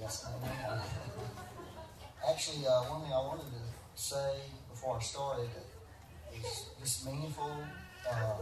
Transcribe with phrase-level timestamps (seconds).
[0.00, 0.24] Yes.
[2.28, 3.60] Actually, uh, one thing I wanted to
[3.94, 5.50] say before I started
[6.34, 7.52] is this meaningful.
[8.08, 8.40] Uh,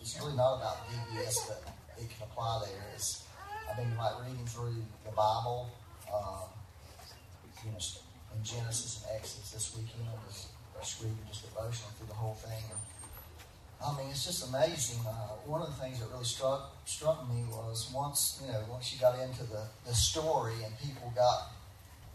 [0.00, 1.62] it's really not about VBS, but
[1.98, 2.86] it can apply there.
[2.94, 3.24] It's,
[3.68, 5.68] I've been like reading through the Bible,
[6.06, 6.46] uh,
[7.64, 7.78] you know,
[8.36, 10.06] in Genesis and Exodus this weekend.
[10.06, 10.16] I I
[10.78, 12.62] was reading just devotional through the whole thing.
[13.84, 15.00] I mean, it's just amazing.
[15.06, 18.92] Uh, one of the things that really struck struck me was once you know once
[18.92, 21.52] you got into the, the story and people got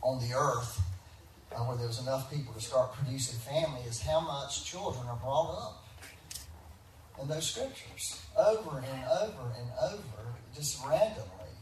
[0.01, 0.81] on the earth
[1.51, 5.17] uh, where there was enough people to start producing family, is how much children are
[5.17, 5.83] brought up
[7.21, 11.53] in those scriptures over and over and over, just randomly.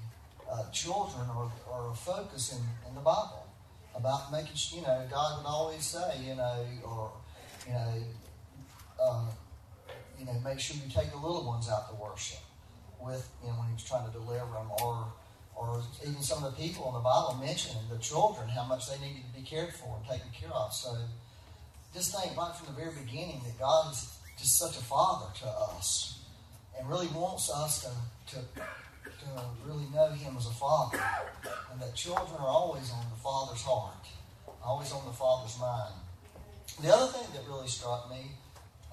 [0.49, 3.45] Uh, children are, are a focus in, in the Bible
[3.93, 7.11] about making you know God would always say you know or
[7.67, 7.93] you know.
[9.03, 9.25] Uh,
[10.19, 12.39] you know, make sure you take the little ones out to worship
[12.99, 15.05] with, you know, when he was trying to deliver them, or,
[15.55, 18.97] or even some of the people in the Bible mentioning the children, how much they
[19.05, 20.73] needed to be cared for and taken care of.
[20.73, 20.97] So
[21.93, 25.47] just think right from the very beginning that God is just such a father to
[25.47, 26.19] us
[26.77, 30.99] and really wants us to, to, to really know him as a father.
[31.71, 34.05] And that children are always on the father's heart,
[34.63, 35.93] always on the father's mind.
[36.81, 38.31] The other thing that really struck me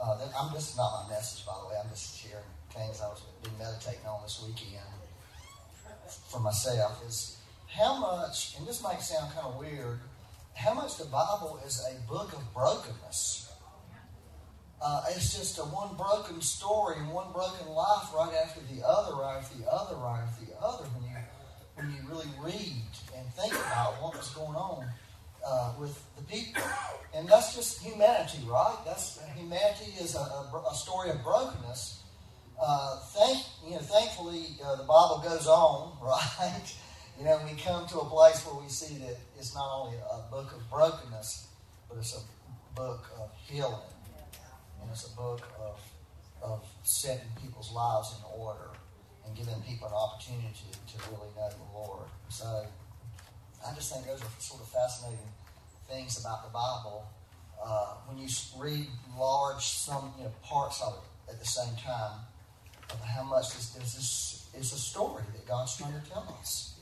[0.02, 1.74] uh, I'm just not my message, by the way.
[1.82, 4.82] I'm just sharing things I was been meditating on this weekend
[6.28, 7.02] for myself.
[7.06, 10.00] Is how much, and this might sound kind of weird,
[10.54, 13.52] how much the Bible is a book of brokenness.
[14.82, 19.16] Uh, it's just a one broken story and one broken life right after the other,
[19.16, 20.84] right after the other, right after the other.
[20.84, 21.16] When you
[21.76, 22.84] when you really read
[23.16, 24.86] and think about what was going on
[25.46, 26.62] uh, with the people.
[27.14, 28.76] And that's just humanity, right?
[28.84, 32.02] That's humanity is a, a, a story of brokenness.
[32.60, 36.74] Uh, thank you know, thankfully uh, the Bible goes on, right?
[37.18, 40.30] You know, we come to a place where we see that it's not only a
[40.30, 41.48] book of brokenness,
[41.88, 42.22] but it's a
[42.74, 43.74] book of healing,
[44.80, 45.80] and it's a book of
[46.42, 48.70] of setting people's lives in order
[49.26, 50.52] and giving people an opportunity
[50.86, 52.06] to, to really know the Lord.
[52.28, 52.66] So
[53.66, 55.18] I just think those are sort of fascinating
[55.88, 57.06] things about the Bible.
[57.64, 58.86] Uh, when you read
[59.18, 62.20] large some you know, parts of it at the same time,
[62.90, 66.74] of how much this, this is a story that God's trying to tell us.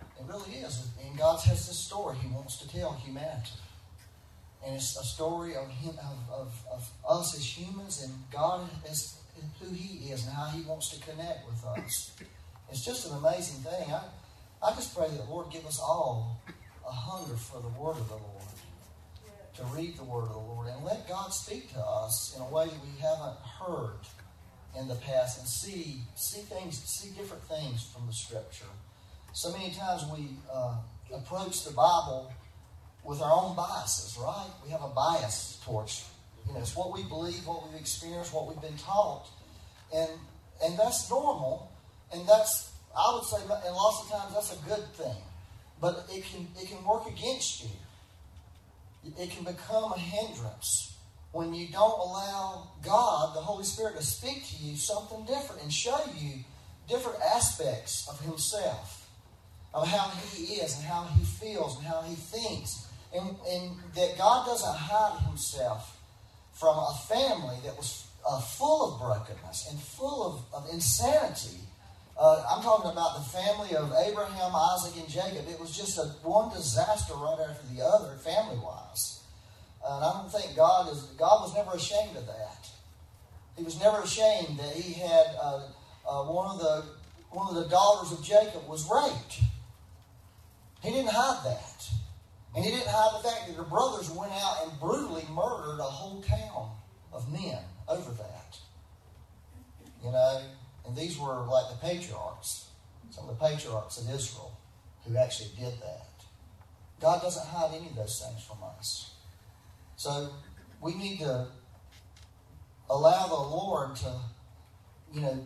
[0.00, 0.88] It really is.
[1.04, 3.52] And God has this story He wants to tell humanity.
[4.64, 9.18] And it's a story of, him, of, of, of us as humans and God as
[9.60, 12.12] who He is and how He wants to connect with us.
[12.70, 13.92] It's just an amazing thing.
[13.92, 14.02] I,
[14.62, 16.42] I just pray that Lord give us all
[16.86, 18.42] a hunger for the Word of the Lord,
[19.56, 22.48] to read the Word of the Lord, and let God speak to us in a
[22.48, 24.00] way that we haven't heard
[24.78, 28.70] in the past, and see see things, see different things from the Scripture.
[29.32, 30.76] So many times we uh,
[31.14, 32.32] approach the Bible
[33.04, 34.50] with our own biases, right?
[34.64, 36.08] We have a bias towards,
[36.46, 39.28] you know, it's what we believe, what we've experienced, what we've been taught,
[39.94, 40.10] and
[40.64, 41.70] and that's normal,
[42.12, 45.22] and that's I would say, and lots of times that's a good thing,
[45.80, 47.70] but it can it can work against you.
[49.16, 50.96] It can become a hindrance
[51.30, 55.72] when you don't allow God, the Holy Spirit, to speak to you something different and
[55.72, 56.44] show you
[56.88, 59.08] different aspects of Himself,
[59.72, 64.18] of how He is and how He feels and how He thinks, and, and that
[64.18, 65.96] God doesn't hide Himself
[66.52, 71.67] from a family that was uh, full of brokenness and full of, of insanity
[72.18, 75.48] uh, I'm talking about the family of Abraham, Isaac, and Jacob.
[75.48, 79.22] It was just a one disaster right after the other, family wise.
[79.86, 81.02] And I don't think God is.
[81.16, 82.68] God was never ashamed of that.
[83.56, 85.68] He was never ashamed that he had uh,
[86.08, 86.84] uh, one of the
[87.30, 89.40] one of the daughters of Jacob was raped.
[90.82, 91.88] He didn't hide that,
[92.56, 95.84] and he didn't hide the fact that her brothers went out and brutally murdered a
[95.84, 96.70] whole town
[97.12, 98.58] of men over that.
[100.04, 100.42] You know,
[100.88, 102.70] and these were like the patriarchs,
[103.10, 104.58] some of the patriarchs of Israel
[105.06, 106.06] who actually did that.
[107.00, 109.12] God doesn't hide any of those things from us.
[109.96, 110.30] So
[110.80, 111.48] we need to
[112.88, 114.12] allow the Lord to,
[115.12, 115.44] you know,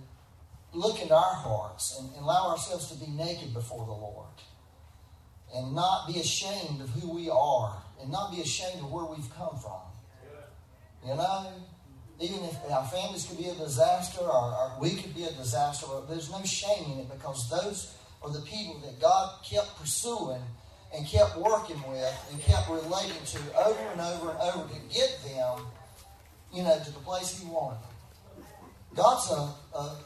[0.72, 4.28] look into our hearts and, and allow ourselves to be naked before the Lord.
[5.54, 9.28] And not be ashamed of who we are and not be ashamed of where we've
[9.34, 9.80] come from.
[11.06, 11.46] You know?
[12.22, 15.86] Even if our families could be a disaster or, or, we could be a disaster,
[16.08, 20.40] there's no shame in it because those are the people that God kept pursuing
[20.94, 25.18] and kept working with and kept relating to over and over and over to get
[25.24, 25.66] them,
[26.52, 28.44] you know, to the place He wanted them.
[28.94, 29.96] God's a, a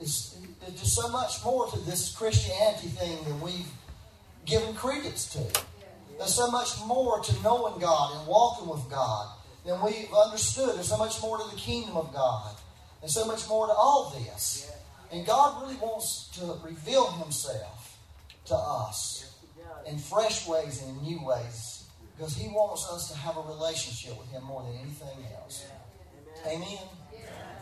[0.00, 0.38] is,
[0.72, 3.68] just so much more to this Christianity thing than we've
[4.46, 5.62] given credence to.
[6.16, 9.37] There's so much more to knowing God and walking with God
[9.68, 10.74] than we've understood.
[10.74, 12.56] There's so much more to the kingdom of God.
[13.02, 14.72] And so much more to all this.
[15.12, 17.96] And God really wants to reveal Himself
[18.46, 19.36] to us
[19.86, 21.84] in fresh ways and in new ways
[22.16, 25.66] because He wants us to have a relationship with Him more than anything else.
[26.46, 26.78] Amen.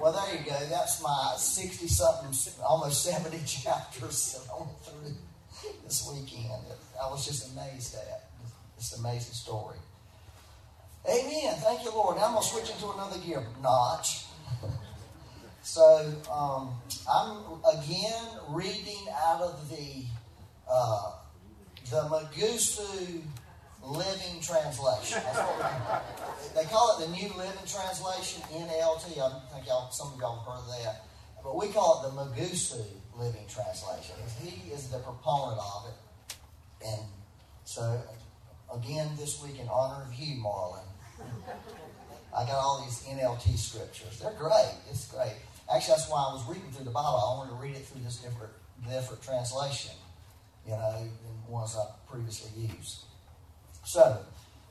[0.01, 0.57] Well, there you go.
[0.71, 5.15] That's my 60 something, almost 70 chapters that I went through
[5.85, 6.63] this weekend.
[7.03, 8.27] I was just amazed at.
[8.79, 9.79] An amazing story.
[11.09, 11.55] Amen.
[11.59, 12.17] Thank you, Lord.
[12.17, 14.25] Now I'm going to switch into another gear notch.
[15.63, 16.75] so um,
[17.09, 20.05] I'm again reading out of the
[20.69, 21.13] uh,
[21.91, 23.23] the Magusu
[23.85, 25.23] Living Translation.
[26.57, 29.19] they call it the New Living Translation, NLT.
[29.21, 31.05] I think y'all, some of y'all have heard of that.
[31.45, 32.85] But we call it the Magusu
[33.17, 34.17] Living Translation.
[34.43, 36.37] He is the proponent of it.
[36.85, 37.07] And
[37.65, 38.03] so,
[38.75, 40.83] again, this week in honor of you, Marlon,
[42.37, 44.21] I got all these NLT scriptures.
[44.21, 44.75] They're great.
[44.91, 45.37] It's great.
[45.73, 47.17] Actually, that's why I was reading through the Bible.
[47.17, 48.53] I wanted to read it through this different,
[48.89, 49.95] different translation,
[50.67, 53.05] you know, than ones I previously used.
[53.85, 54.21] So,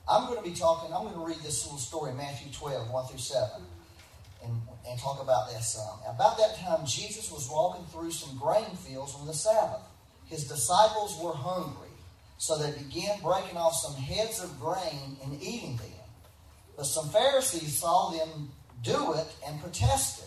[0.08, 3.06] I'm going to be talking, I'm going to read this little story, Matthew 12, 1
[3.08, 3.48] through 7,
[4.44, 4.52] and,
[4.88, 5.98] and talk about that some.
[6.08, 9.82] Um, about that time, Jesus was walking through some grain fields on the Sabbath.
[10.26, 11.90] His disciples were hungry,
[12.38, 15.95] so they began breaking off some heads of grain and eating them.
[16.76, 18.50] But some Pharisees saw them
[18.82, 20.24] do it and protested.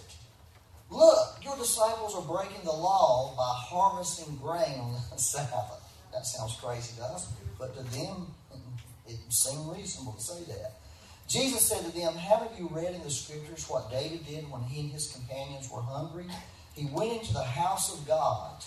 [0.90, 5.84] Look, your disciples are breaking the law by harvesting grain on the Sabbath.
[6.12, 8.34] That sounds crazy to us, but to them,
[9.08, 10.80] it seemed reasonable to say that.
[11.28, 14.82] Jesus said to them, Haven't you read in the scriptures what David did when he
[14.82, 16.26] and his companions were hungry?
[16.74, 18.64] He went into the house of God,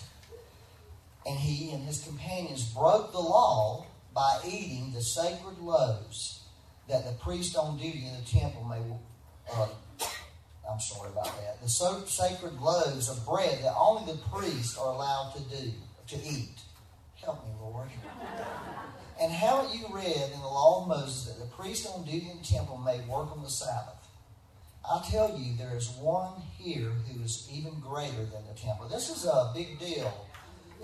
[1.26, 6.41] and he and his companions broke the law by eating the sacred loaves
[6.92, 8.80] that the priest on duty in the temple may.
[9.52, 9.66] Uh,
[10.70, 11.60] I'm sorry about that.
[11.60, 15.72] The so sacred loaves of bread that only the priests are allowed to do
[16.08, 16.60] to eat.
[17.16, 17.88] Help me, Lord.
[19.20, 22.38] And haven't you read in the law of Moses that the priest on duty in
[22.38, 24.08] the temple may work on the Sabbath?
[24.88, 28.88] I tell you, there is one here who is even greater than the temple.
[28.88, 30.26] This is a big deal.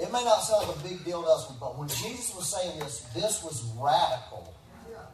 [0.01, 2.79] It may not sound like a big deal to us, but when Jesus was saying
[2.79, 4.55] this, this was radical.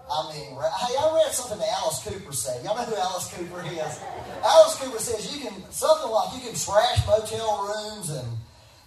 [0.05, 2.63] I mean, hey, I read something that Alice Cooper said.
[2.65, 4.01] Y'all know who Alice Cooper is?
[4.45, 8.29] Alice Cooper says you can, something like you can trash motel rooms and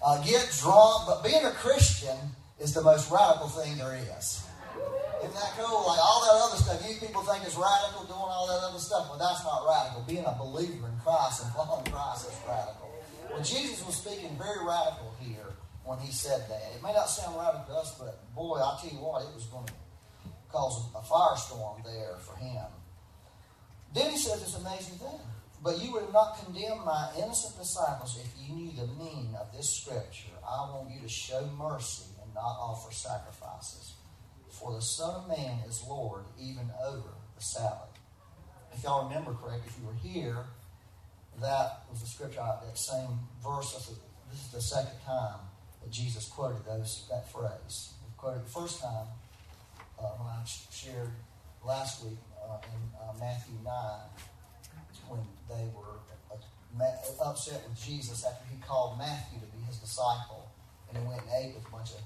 [0.05, 2.15] uh, get drunk, but being a Christian
[2.59, 4.45] is the most radical thing there is.
[5.17, 5.89] Isn't that cool?
[5.89, 9.09] Like all that other stuff, you people think is radical doing all that other stuff,
[9.09, 10.05] but that's not radical.
[10.05, 12.93] Being a believer in Christ and following Christ is radical.
[13.33, 16.61] Well, Jesus was speaking very radical here when he said that.
[16.77, 19.49] It may not sound radical to us, but boy, I tell you what, it was
[19.49, 19.73] going to
[20.57, 22.65] cause a firestorm there for him.
[23.93, 25.19] Then he said this amazing thing.
[25.63, 29.69] But you would not condemn my innocent disciples if you knew the meaning of this
[29.69, 30.29] scripture.
[30.47, 33.95] I want you to show mercy and not offer sacrifices.
[34.49, 37.89] For the Son of Man is Lord even over the Sabbath.
[38.71, 40.45] If y'all remember correct, if you were here,
[41.41, 43.73] that was the scripture, that same verse.
[44.31, 45.39] This is the second time
[45.81, 47.93] that Jesus quoted those that phrase.
[48.05, 49.26] He quoted the first time uh,
[49.97, 51.11] when I shared
[51.65, 53.73] last week uh, in uh, Matthew 9
[55.09, 55.99] when they were
[56.31, 60.51] uh, upset with Jesus after he called Matthew to be his disciple.
[60.89, 62.01] And he went and ate with a bunch of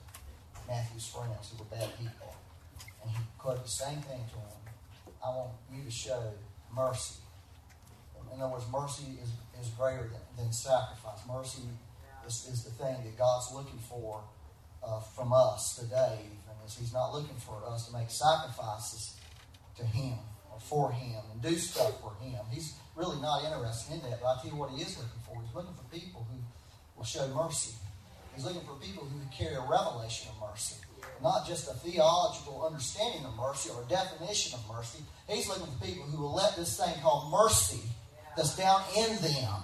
[0.68, 2.36] Matthew's friends who were bad people.
[3.02, 5.14] And he quoted the same thing to him.
[5.24, 6.34] I want you to show
[6.74, 7.16] mercy.
[8.34, 9.30] In other words, mercy is,
[9.60, 11.20] is greater than, than sacrifice.
[11.28, 11.64] Mercy
[12.26, 14.24] is, is the thing that God's looking for
[14.84, 16.30] uh, from us today
[16.80, 19.18] he's not looking for us to make sacrifices
[19.78, 20.18] to him
[20.52, 22.40] or for him and do stuff for him.
[22.52, 24.22] He's really not interested in that.
[24.22, 25.42] But I tell you what he is looking for.
[25.42, 26.40] He's looking for people who
[26.96, 27.74] will show mercy.
[28.36, 30.76] He's looking for people who carry a revelation of mercy.
[31.22, 35.04] Not just a theological understanding of mercy or a definition of mercy.
[35.30, 37.82] He's looking for people who will let this thing called mercy
[38.36, 39.64] that's down in them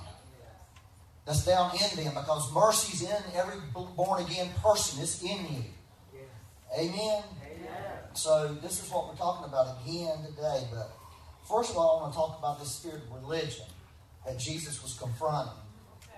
[1.28, 5.04] that's down in them because mercy's in every born again person.
[5.04, 5.64] It's in you.
[6.78, 6.94] Amen?
[6.94, 7.24] Amen.
[8.14, 10.68] So this is what we're talking about again today.
[10.72, 10.92] But
[11.50, 13.66] first of all, I want to talk about this spirit of religion
[14.28, 15.58] that Jesus was confronting.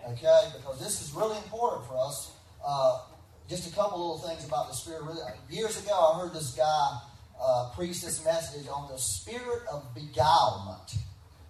[0.06, 0.42] Okay?
[0.58, 2.34] Because this is really important for us.
[2.66, 3.00] Uh,
[3.48, 5.40] just a couple little things about the spirit of religion.
[5.50, 7.00] Years ago, I heard this guy
[7.42, 10.98] uh, preach this message on the spirit of beguilement.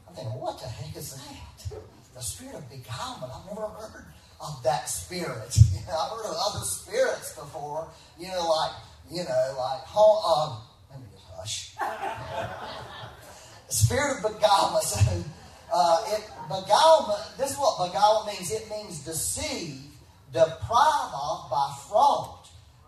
[0.07, 1.79] I'm thinking, what the heck is that?
[2.13, 3.31] The spirit of beguilement.
[3.33, 4.05] I've never heard
[4.39, 5.57] of that spirit.
[5.73, 7.87] You know, I've heard of other spirits before.
[8.19, 8.71] You know, like
[9.11, 11.75] you know, like um, let me just hush.
[13.69, 14.83] spirit of beguilement.
[14.83, 15.23] So,
[15.73, 17.37] uh, it beguilement.
[17.37, 18.51] This is what beguilement means.
[18.51, 19.81] It means deceive,
[20.31, 22.35] deprive of by fraud.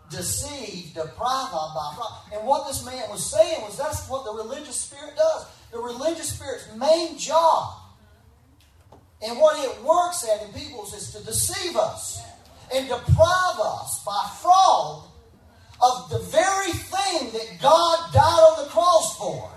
[0.09, 2.13] Deceive, deprive of by fraud.
[2.33, 5.45] And what this man was saying was that's what the religious spirit does.
[5.71, 7.81] The religious spirit's main job
[9.23, 12.21] and what it works at in people's is to deceive us
[12.73, 15.10] and deprive us by fraud
[15.81, 19.51] of the very thing that God died on the cross for.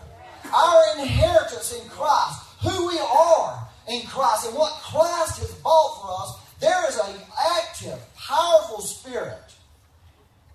[0.53, 6.23] Our inheritance in Christ, who we are in Christ, and what Christ has bought for
[6.23, 6.41] us.
[6.61, 7.21] There is an
[7.59, 9.55] active, powerful spirit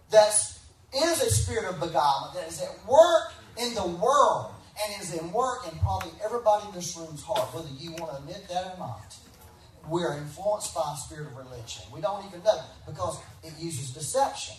[0.09, 0.29] that
[0.95, 5.31] is a spirit of beguilement that is at work in the world and is in
[5.31, 8.79] work in probably everybody in this room's heart, whether you want to admit that or
[8.79, 9.15] not.
[9.87, 11.83] We're influenced by a spirit of religion.
[11.93, 14.55] We don't even know because it uses deception.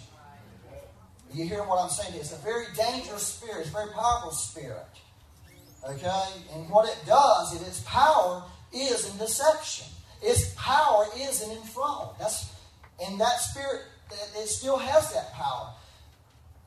[1.32, 2.14] You hear what I'm saying?
[2.14, 3.60] It's a very dangerous spirit.
[3.60, 4.86] It's a very powerful spirit.
[5.88, 6.24] Okay?
[6.54, 9.86] And what it does, in its power is in deception.
[10.22, 12.14] Its power is in fraud.
[12.18, 12.52] That's
[13.02, 13.82] and that spirit
[14.36, 15.72] it still has that power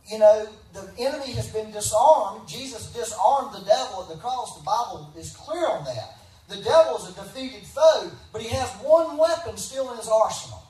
[0.10, 2.48] you know, the enemy has been disarmed.
[2.48, 4.58] Jesus disarmed the devil at the cross.
[4.58, 6.17] The Bible is clear on that.
[6.50, 10.62] The devil is a defeated foe, but he has one weapon still in his arsenal.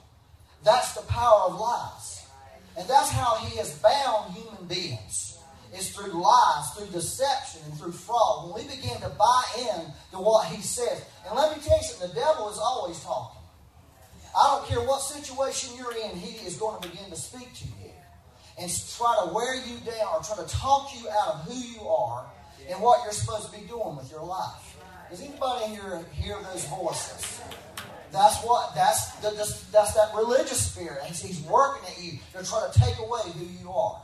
[0.64, 2.12] That's the power of lies.
[2.77, 5.38] And that's how he has bound human beings.
[5.75, 8.53] Is through lies, through deception, and through fraud.
[8.53, 11.03] When we begin to buy in to what he says.
[11.27, 13.42] And let me tell you something, the devil is always talking.
[14.38, 17.65] I don't care what situation you're in, he is going to begin to speak to
[17.65, 17.92] you
[18.60, 21.88] and try to wear you down or try to talk you out of who you
[21.88, 22.25] are
[22.70, 24.77] and what you're supposed to be doing with your life.
[25.10, 27.42] Does anybody here hear those voices?
[28.13, 29.32] That's what that's the,
[29.72, 31.03] that's that religious spirit.
[31.05, 32.20] He's, he's working at you.
[32.32, 34.00] They're trying to take away who you are.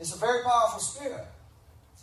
[0.00, 1.24] It's a very powerful spirit.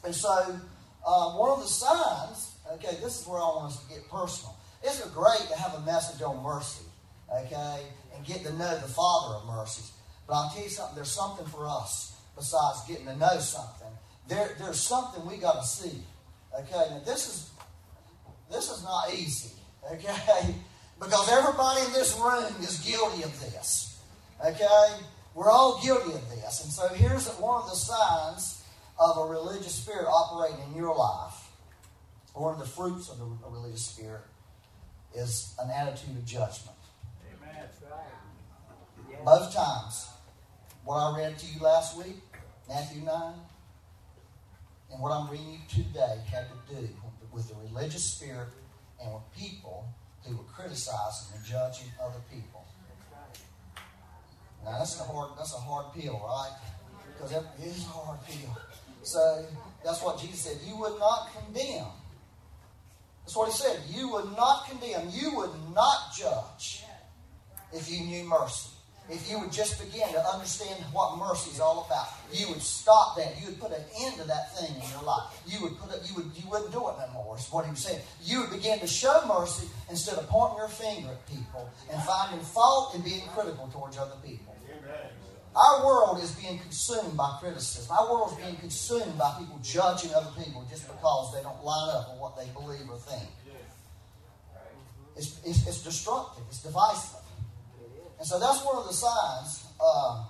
[0.05, 0.57] And so,
[1.05, 2.55] uh, one of the signs.
[2.75, 4.55] Okay, this is where I want us to get personal.
[4.81, 6.85] It's great to have a message on mercy.
[7.29, 7.81] Okay,
[8.15, 9.91] and get to know the Father of mercies.
[10.25, 13.87] But I'll tell you something, there's something for us besides getting to know something.
[14.29, 16.03] There, there's something we got to see.
[16.57, 17.49] Okay, now this is
[18.49, 19.49] this is not easy.
[19.91, 20.55] Okay,
[21.03, 23.99] because everybody in this room is guilty of this.
[24.45, 24.95] Okay,
[25.35, 28.63] we're all guilty of this, and so here's one of the signs
[28.99, 31.49] of a religious spirit operating in your life.
[32.33, 34.23] One of the fruits of a religious spirit
[35.15, 36.77] is an attitude of judgment.
[37.27, 37.67] Amen.
[39.23, 40.07] Both times
[40.83, 42.21] what I read to you last week,
[42.67, 43.33] Matthew 9,
[44.91, 46.89] and what I'm reading you today had to do
[47.31, 48.49] with the religious spirit
[49.01, 49.87] and with people
[50.25, 52.65] who were criticizing and judging other people.
[54.63, 56.57] Now that's a hard that's a hard pill, right?
[57.13, 58.57] Because it is a hard pill.
[59.03, 59.45] So
[59.83, 60.57] that's what Jesus said.
[60.65, 61.87] You would not condemn.
[63.23, 63.79] That's what he said.
[63.89, 65.09] You would not condemn.
[65.11, 66.85] You would not judge
[67.73, 68.72] if you knew mercy
[69.13, 73.15] if you would just begin to understand what mercy is all about, you would stop
[73.17, 73.39] that.
[73.39, 75.29] You would put an end to that thing in your life.
[75.45, 77.79] You would put you would you wouldn't do it no more, is what he was
[77.79, 78.01] saying.
[78.23, 82.39] You would begin to show mercy instead of pointing your finger at people and finding
[82.41, 84.55] fault and being critical towards other people.
[85.55, 87.95] Our world is being consumed by criticism.
[87.95, 91.95] Our world is being consumed by people judging other people just because they don't line
[91.95, 93.29] up with what they believe or think.
[95.15, 96.43] It's, it's, it's destructive.
[96.49, 97.22] It's divisive.
[98.23, 99.67] And so that's one of the signs.
[99.83, 100.23] Uh,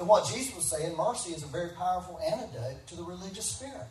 [0.00, 3.86] and what Jesus was saying, mercy is a very powerful antidote to the religious spirit.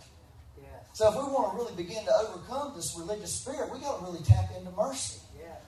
[0.91, 4.05] So if we want to really begin to overcome this religious spirit, we got to
[4.05, 5.21] really tap into mercy.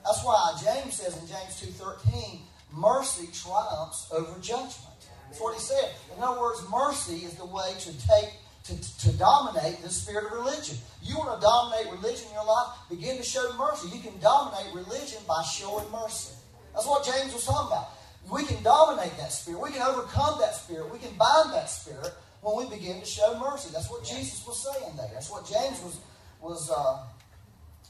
[0.04, 5.00] That's why James says in James 2.13, mercy triumphs over judgment.
[5.28, 5.90] That's what he said.
[6.14, 8.28] In other words, mercy is the way to take
[8.64, 10.76] to, to dominate the spirit of religion.
[11.02, 12.76] You want to dominate religion in your life?
[12.90, 13.88] Begin to show mercy.
[13.88, 16.34] You can dominate religion by showing mercy.
[16.74, 17.90] That's what James was talking about.
[18.30, 19.60] We can dominate that spirit.
[19.60, 20.92] We can overcome that spirit.
[20.92, 22.12] We can bind that spirit
[22.42, 23.70] when we begin to show mercy.
[23.72, 25.10] That's what Jesus was saying there.
[25.12, 25.98] That's what James was
[26.40, 26.70] was.
[26.70, 27.06] Uh,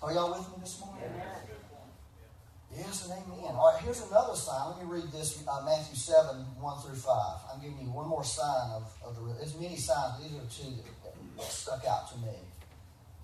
[0.02, 1.04] are y'all with me this morning?
[2.74, 3.52] Yes and amen.
[3.56, 4.70] All right, here's another sign.
[4.70, 7.14] Let me read this uh, Matthew 7, 1 through 5.
[7.52, 9.34] I'm giving you one more sign of, of the.
[9.34, 12.38] There's many signs, these are two that, that stuck out to me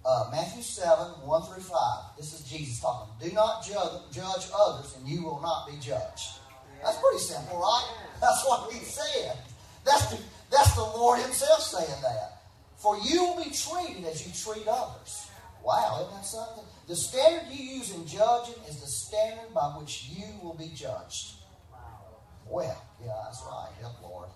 [0.07, 1.77] uh, Matthew 7, 1 through 5.
[2.17, 3.13] This is Jesus talking.
[3.21, 6.39] Do not judge, judge others, and you will not be judged.
[6.83, 7.91] That's pretty simple, right?
[8.21, 9.37] That's what he said.
[9.85, 10.19] That's the,
[10.51, 12.43] that's the Lord himself saying that.
[12.77, 15.29] For you will be treated as you treat others.
[15.65, 16.65] Wow, isn't that something?
[16.87, 21.35] The standard you use in judging is the standard by which you will be judged.
[21.73, 22.21] Wow.
[22.49, 23.71] Well, yeah, that's right.
[23.81, 24.29] Help, Lord.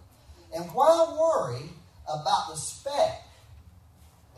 [0.53, 1.71] And why worry
[2.09, 3.23] about the speck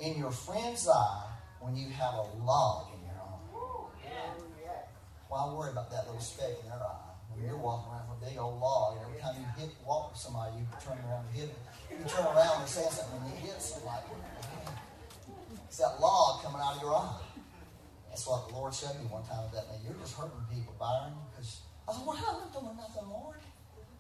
[0.01, 1.25] in your friend's eye
[1.61, 3.39] when you have a log in your own?
[5.29, 8.31] Why worry about that little speck in their eye when you're walking around with a
[8.31, 11.35] big old log and every time you hit walk with somebody, you turn around and
[11.35, 11.63] hit them.
[11.89, 14.05] You turn around and say something and you hit somebody.
[15.65, 17.25] It's that log coming out of your eye.
[18.11, 21.17] That's what the Lord showed me one time that man, you're just hurting people, Byron.
[21.33, 23.41] Because I said, Well, I'm not doing nothing, Lord.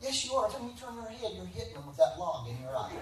[0.02, 0.52] Yes, you are.
[0.52, 2.92] Every time you turn your head, you're hitting them with that log in your eye.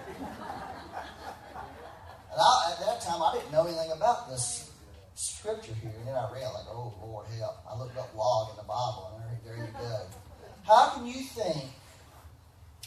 [2.33, 4.71] And I, at that time, I didn't know anything about this
[5.15, 5.93] scripture here.
[5.99, 7.59] And then I read, like, oh, Lord, help.
[7.69, 10.07] I looked up log in the Bible, and there, there you go.
[10.67, 11.65] How can you think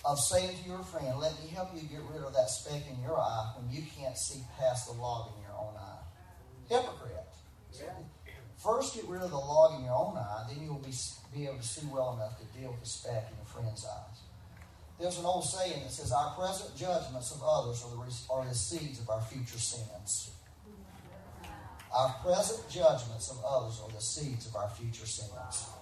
[0.06, 3.02] of saying to your friend, let me help you get rid of that speck in
[3.02, 6.00] your eye when you can't see past the log in your own eye?
[6.70, 7.20] Hypocrite.
[8.64, 10.94] First, get rid of the log in your own eye, then you'll be,
[11.36, 14.23] be able to see well enough to deal with the speck in your friend's eyes.
[15.04, 18.56] There's an old saying that says, Our present judgments of others are the, are the
[18.56, 20.32] seeds of our future sins.
[21.94, 25.30] Our present judgments of others are the seeds of our future sins.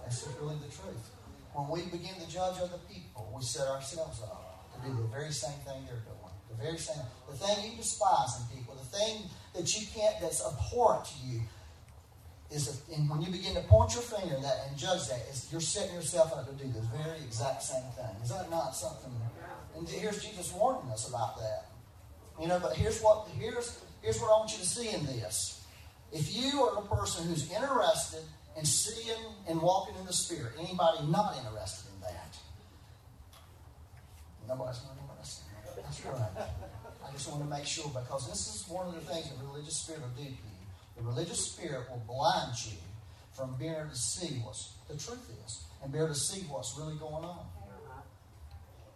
[0.02, 1.06] That's really the truth.
[1.54, 5.30] When we begin to judge other people, we set ourselves up to do the very
[5.30, 6.34] same thing they're doing.
[6.50, 6.98] The very same,
[7.30, 9.22] the thing you despise in people, the thing
[9.54, 11.42] that you can't, that's abhorrent to you,
[12.52, 15.20] is if, and when you begin to point your finger at that and judge that,
[15.50, 18.14] you're setting yourself up to do the very exact same thing.
[18.22, 19.10] Is that not something?
[19.76, 21.66] And here's Jesus warning us about that.
[22.40, 25.64] You know, but here's what here's here's what I want you to see in this.
[26.12, 28.22] If you are a person who's interested
[28.56, 29.16] in seeing
[29.48, 32.36] and walking in the Spirit, anybody not interested in that?
[34.46, 35.44] Nobody's not interested.
[35.48, 35.84] In that.
[35.84, 36.46] That's right.
[37.06, 39.76] I just want to make sure because this is one of the things that religious
[39.76, 40.30] spirit will do.
[40.96, 42.78] The religious spirit will blind you
[43.32, 44.56] from being able to see what
[44.88, 47.46] the truth is and be able to see what's really going on.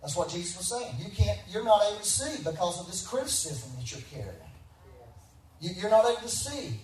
[0.01, 0.95] That's what Jesus was saying.
[0.99, 4.37] You can't, you're not able to see because of this criticism that you're carrying.
[5.61, 6.79] You, are not able to see.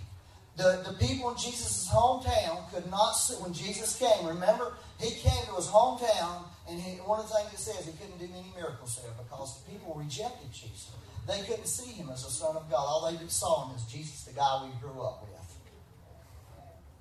[0.57, 4.27] The, the people in Jesus' hometown could not see when Jesus came.
[4.27, 7.93] Remember, he came to his hometown, and he, one of the things it says, he
[7.93, 10.91] couldn't do any miracles there because the people rejected Jesus.
[11.27, 12.81] They couldn't see him as a son of God.
[12.81, 15.31] All they saw him as Jesus, the guy we grew up with.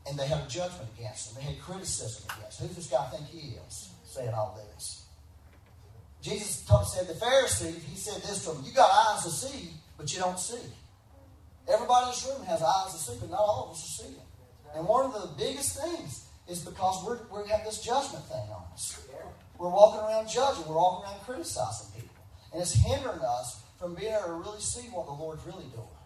[0.07, 1.43] And they had a judgment against him.
[1.43, 2.67] They had criticism against him.
[2.67, 5.05] Who does this guy think he is saying all this?
[6.21, 10.13] Jesus said the Pharisees, he said this to them, you got eyes to see, but
[10.13, 10.61] you don't see.
[11.67, 14.21] Everybody in this room has eyes to see, but not all of us are seeing.
[14.75, 18.65] And one of the biggest things is because we're, we have this judgment thing on
[18.73, 19.03] us.
[19.57, 20.67] We're walking around judging.
[20.67, 22.15] We're walking around criticizing people.
[22.53, 25.97] And it's hindering us from being able to really see what the Lord's really doing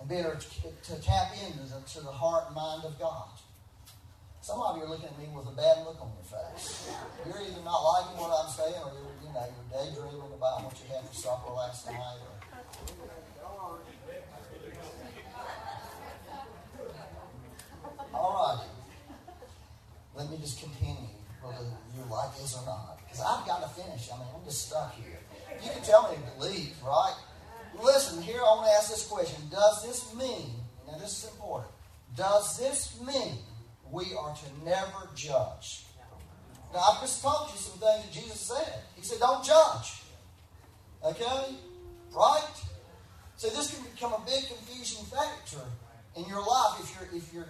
[0.00, 3.36] and being able to, tap into the, to the heart and mind of God.
[4.40, 6.88] Some of you are looking at me with a bad look on your face.
[7.26, 10.72] You're either not liking what I'm saying or you're, you know, you're daydreaming about what
[10.80, 12.00] you had for supper last night.
[12.00, 12.32] Or...
[18.16, 18.64] All right.
[20.16, 21.60] Let me just continue, whether
[21.92, 23.00] you like this or not.
[23.04, 24.08] Because I've got to finish.
[24.08, 25.15] I mean, I'm just stuck here.
[25.62, 27.16] You can tell me to leave, right?
[27.82, 29.42] Listen, here I want to ask this question.
[29.50, 30.50] Does this mean,
[30.86, 31.72] now this is important,
[32.14, 33.38] does this mean
[33.90, 35.84] we are to never judge?
[36.72, 38.80] Now, I've just told you some things that Jesus said.
[38.96, 40.02] He said, don't judge.
[41.04, 41.54] Okay?
[42.12, 42.54] Right?
[43.36, 45.64] So this can become a big confusing factor
[46.16, 47.46] in your life if you're if you're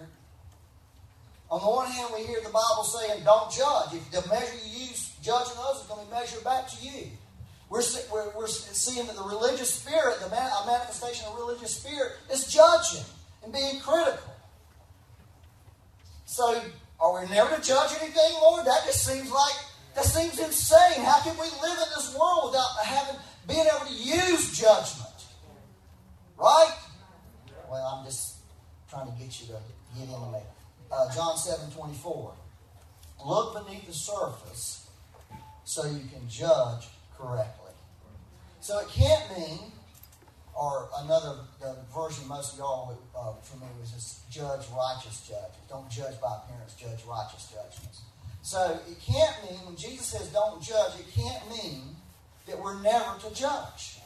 [1.49, 3.93] on the one hand we hear the Bible saying don't judge.
[3.93, 7.07] If the measure you use judging others is going to be measured back to you.
[7.69, 12.13] We're, we're, we're seeing that the religious spirit, the man, a manifestation of religious spirit,
[12.31, 13.03] is judging
[13.43, 14.33] and being critical.
[16.25, 16.61] So,
[16.99, 18.65] are we never to judge anything, Lord?
[18.65, 19.55] That just seems like,
[19.95, 21.03] that seems insane.
[21.03, 25.07] How can we live in this world without having, being able to use judgment?
[26.37, 26.73] Right?
[27.69, 28.37] Well, I'm just
[28.89, 29.53] trying to get you to
[29.97, 30.39] get into me.
[30.91, 32.33] Uh, John 7 24.
[33.25, 34.87] Look beneath the surface
[35.63, 37.71] so you can judge correctly.
[38.61, 39.71] So it can't mean,
[40.55, 41.37] or another
[41.93, 45.57] version most of y'all are uh, familiar with is judge righteous judgments.
[45.69, 48.01] Don't judge by appearance, judge righteous judgments.
[48.41, 51.95] So it can't mean, when Jesus says don't judge, it can't mean
[52.47, 53.99] that we're never to judge.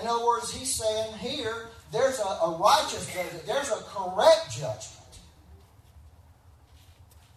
[0.00, 4.93] In other words, he's saying here, there's a, a righteous judgment, there's a correct judgment.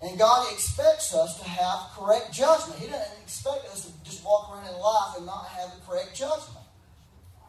[0.01, 2.79] And God expects us to have correct judgment.
[2.79, 6.15] He doesn't expect us to just walk around in life and not have the correct
[6.15, 6.65] judgment.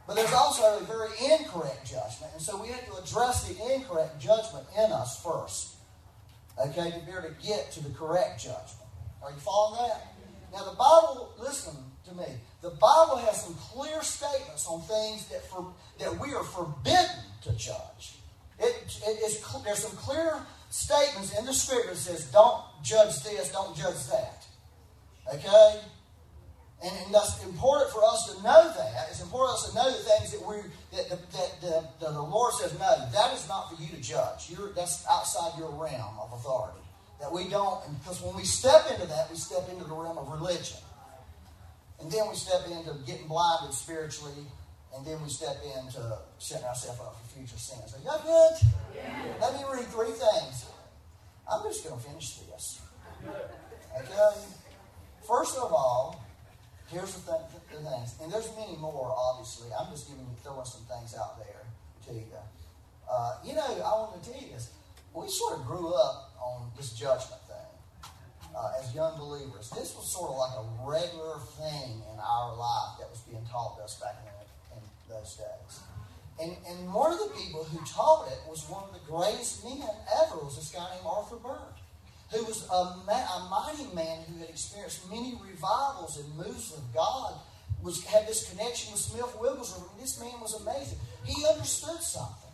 [0.06, 2.32] But there's also a very incorrect judgment.
[2.32, 5.74] And so we have to address the incorrect judgment in us first.
[6.58, 8.88] Okay, to be able to get to the correct judgment.
[9.22, 10.14] Are you following that?
[10.52, 11.74] Now, the Bible, listen
[12.08, 12.24] to me,
[12.62, 17.52] the Bible has some clear statements on things that, for, that we are forbidden to
[17.52, 18.16] judge.
[18.58, 20.38] It, it is, there's some clear
[20.70, 24.46] statements in the Scripture that says, don't judge this, don't judge that.
[25.34, 25.80] Okay?
[26.82, 29.08] And, and that's important for us to know that.
[29.10, 30.56] It's important for us to know the things that we
[30.96, 34.50] that, that, that, that, the Lord says, no, that is not for you to judge.
[34.50, 36.78] You're, that's outside your realm of authority.
[37.20, 40.28] That we don't, because when we step into that, we step into the realm of
[40.28, 40.78] religion.
[42.00, 44.46] And then we step into getting blinded spiritually,
[44.96, 47.94] and then we step into setting ourselves up for future sins.
[47.94, 48.54] Are y'all good?
[48.96, 49.34] Yeah.
[49.40, 50.66] Let me read three things.
[51.50, 52.80] I'm just going to finish this.
[53.24, 54.32] Okay?
[55.26, 56.24] First of all,
[56.88, 59.68] here's the, th- the things, and there's many more, obviously.
[59.78, 61.64] I'm just giving throwing some things out there
[62.06, 62.24] to you.
[63.10, 64.70] Uh, you know, I want to tell you this.
[65.14, 68.12] We sort of grew up on this judgment thing
[68.54, 69.70] uh, as young believers.
[69.70, 73.76] This was sort of like a regular thing in our life that was being taught
[73.78, 74.37] to us back in, in
[75.08, 75.80] those days.
[76.40, 79.82] And, and one of the people who taught it was one of the greatest men
[80.22, 81.78] ever, was this guy named Arthur Burt
[82.30, 87.34] who was a, a mighty man who had experienced many revivals and moves of God,
[87.82, 89.98] was had this connection with Smith Wigglesworth.
[89.98, 90.98] This man was amazing.
[91.24, 92.50] He understood something.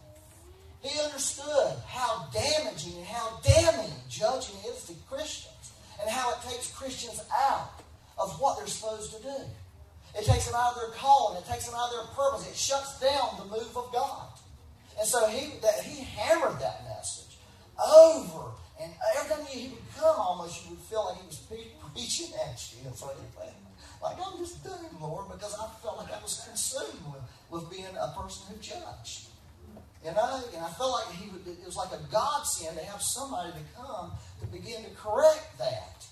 [0.82, 6.70] He understood how damaging and how damning judging is to Christians and how it takes
[6.70, 7.82] Christians out
[8.18, 9.36] of what they're supposed to do.
[10.16, 11.42] It takes them out of their calling.
[11.42, 12.48] It takes them out of their purpose.
[12.48, 14.28] It shuts down the move of God.
[14.98, 17.38] And so he, that, he hammered that message
[17.78, 21.38] over and every time he would come, almost you would feel like he was
[21.94, 22.84] preaching at you.
[22.84, 23.26] That's what he
[24.02, 27.94] Like, I'm just doing, Lord, because I felt like I was consumed with, with being
[27.94, 29.30] a person who judged.
[30.04, 33.00] You know, and I felt like he would, it was like a godsend to have
[33.00, 36.04] somebody to come to begin to correct that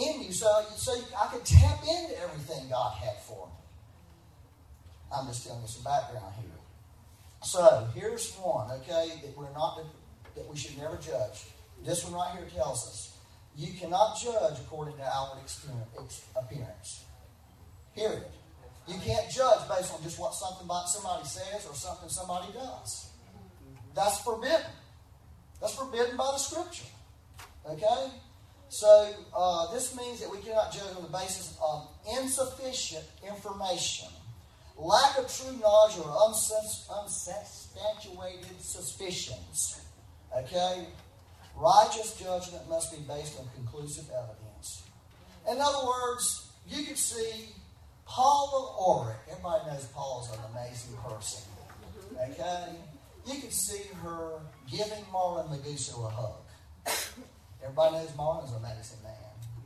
[0.00, 3.52] in you so, so I could tap into everything God had for me.
[5.14, 6.50] I'm just telling you some background here.
[7.42, 9.80] So here's one, okay, that we're not
[10.36, 11.44] that we should never judge.
[11.84, 13.16] This one right here tells us
[13.56, 15.42] you cannot judge according to outward
[16.36, 17.04] appearance.
[17.94, 18.24] Period.
[18.86, 23.10] You can't judge based on just what something somebody says or something somebody does.
[23.94, 24.70] That's forbidden.
[25.60, 26.86] That's forbidden by the scripture.
[27.68, 28.10] Okay?
[28.70, 34.06] So, uh, this means that we cannot judge on the basis of insufficient information,
[34.76, 39.80] lack of true knowledge, or unsubstantiated suspicions.
[40.36, 40.86] Okay?
[41.56, 44.84] Righteous judgment must be based on conclusive evidence.
[45.50, 47.48] In other words, you can see
[48.06, 49.16] Paula Oric.
[49.28, 51.42] Everybody knows Paula's an amazing person.
[52.14, 52.76] Okay?
[53.26, 54.38] You can see her
[54.70, 56.36] giving Marlon Maguso a hug.
[57.62, 59.12] Everybody knows Marlon's an amazing man.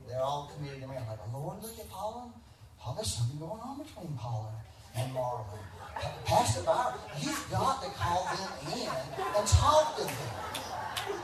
[0.09, 1.09] They're all committed to marriage.
[1.09, 2.33] Like, Lord, look at Paula.
[2.79, 4.53] Paula, there's something going on between Paula
[4.97, 5.59] and Marlon.
[6.25, 8.89] Pastor Byron, you've got to call them in
[9.37, 10.15] and talk to them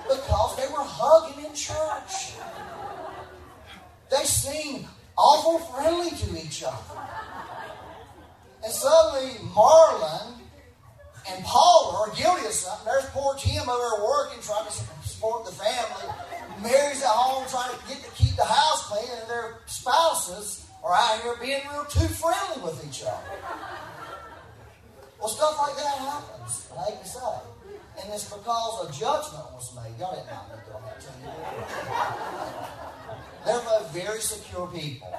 [0.09, 2.35] because they were hugging in church.
[4.11, 7.00] They seemed awful friendly to each other.
[8.62, 10.35] And suddenly, Marlon
[11.28, 12.87] and Paula are guilty of something.
[12.87, 16.14] There's poor Tim over there working, trying to support the family.
[16.62, 20.92] Mary's at home trying to get to keep the house clean, and their spouses are
[20.92, 23.16] out here being real too friendly with each other.
[25.18, 27.37] Well, stuff like that happens, I hate to say.
[28.01, 29.92] And it's because a judgment was made.
[30.01, 31.29] Y'all didn't know me that to you.
[33.44, 35.12] They're both very secure people.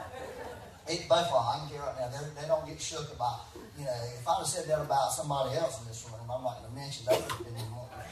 [0.87, 3.85] It, both of them, I can tell right now, they don't get shook about, you
[3.85, 6.73] know, if I'd have said that about somebody else in this room, I'm not going
[6.73, 7.55] to mention, they would have been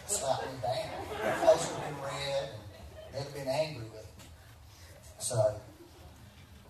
[0.06, 0.90] slap me down.
[1.22, 2.69] Their face would have been red, and
[3.14, 4.26] have been angry with me.
[5.20, 5.56] So,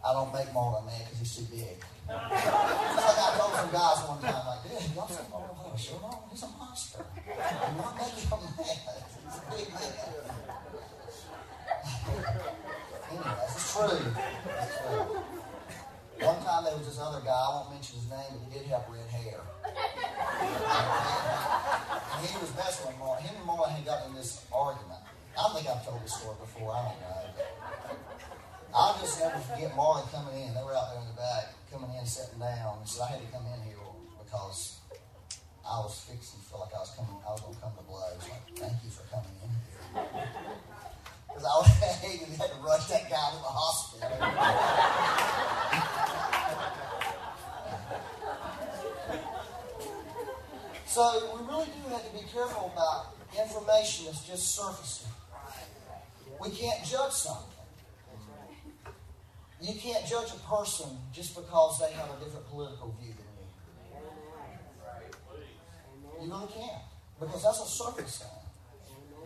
[0.05, 1.83] I don't make Marlon mad because he's too big.
[2.07, 6.09] like I told some guys one time, like, dude, y'all say Marlon Hush, you know,
[6.09, 7.05] oh, he's a monster.
[7.27, 8.79] I'm not making him mad.
[9.19, 9.93] He's a big man.
[13.11, 13.99] anyway, it's true.
[13.99, 15.19] It's true.
[16.19, 18.67] One time there was this other guy, I won't mention his name, but he did
[18.71, 19.39] have red hair.
[22.15, 23.19] and he was messing with Marlon.
[23.19, 24.99] Him and Marlon had gotten in this argument.
[25.39, 27.95] I think I've told this story before, I don't know.
[28.75, 30.53] I'll just never forget Marlon coming in.
[30.53, 32.83] They were out there in the back, coming in, sitting down.
[32.85, 33.79] So I had to come in here
[34.19, 34.79] because
[35.63, 38.19] I was fixing to feel like I was coming, I was to come to blows.
[38.27, 40.27] Like, thank you for coming in here.
[41.23, 41.67] Because I was
[42.03, 44.11] hated had to rush that guy to the hospital.
[50.85, 55.08] So we really do have to be careful about information that's just surfacing.
[56.41, 57.45] We can't judge something.
[59.61, 63.25] You can't judge a person just because they have a different political view than
[66.19, 66.25] you.
[66.25, 66.83] You really can't.
[67.19, 68.31] Because that's a circumstance.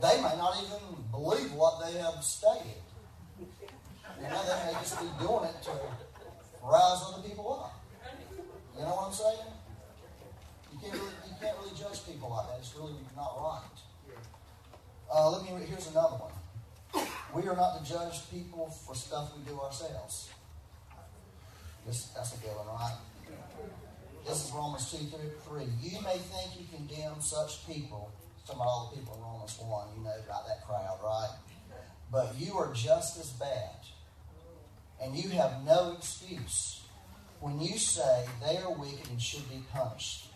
[0.01, 2.81] They may not even believe what they have stated.
[3.39, 5.71] You know, they may just be doing it to
[6.63, 7.83] rise other people up.
[8.75, 9.53] You know what I'm saying?
[10.73, 12.57] You can't really, you can't really judge people like that.
[12.59, 13.77] It's really not right.
[15.13, 15.65] Uh, let me.
[15.65, 16.33] Here's another one.
[17.33, 20.29] We are not to judge people for stuff we do ourselves.
[21.85, 22.97] This, that's a good one, right?
[24.25, 25.63] This is Romans 2 through 3.
[25.81, 28.11] You may think you condemn such people,
[28.45, 31.35] some of all the people in Romans 1, you know about that crowd, right?
[32.11, 33.79] But you are just as bad.
[35.01, 36.83] And you have no excuse
[37.41, 40.27] when you say they are wicked and should be punished.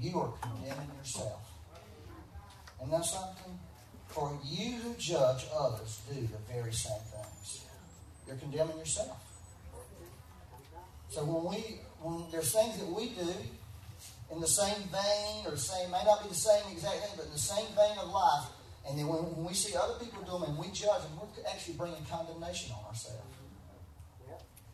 [0.00, 1.40] You are condemning yourself.
[2.80, 3.58] And that's something?
[4.12, 7.64] For you who judge others do the very same things.
[8.26, 9.16] You're condemning yourself.
[11.08, 13.32] So when we when there's things that we do
[14.32, 17.32] in the same vein or same may not be the same exact thing, but in
[17.32, 18.48] the same vein of life,
[18.88, 21.48] and then when, when we see other people do them and we judge them, we're
[21.48, 23.22] actually bringing condemnation on ourselves.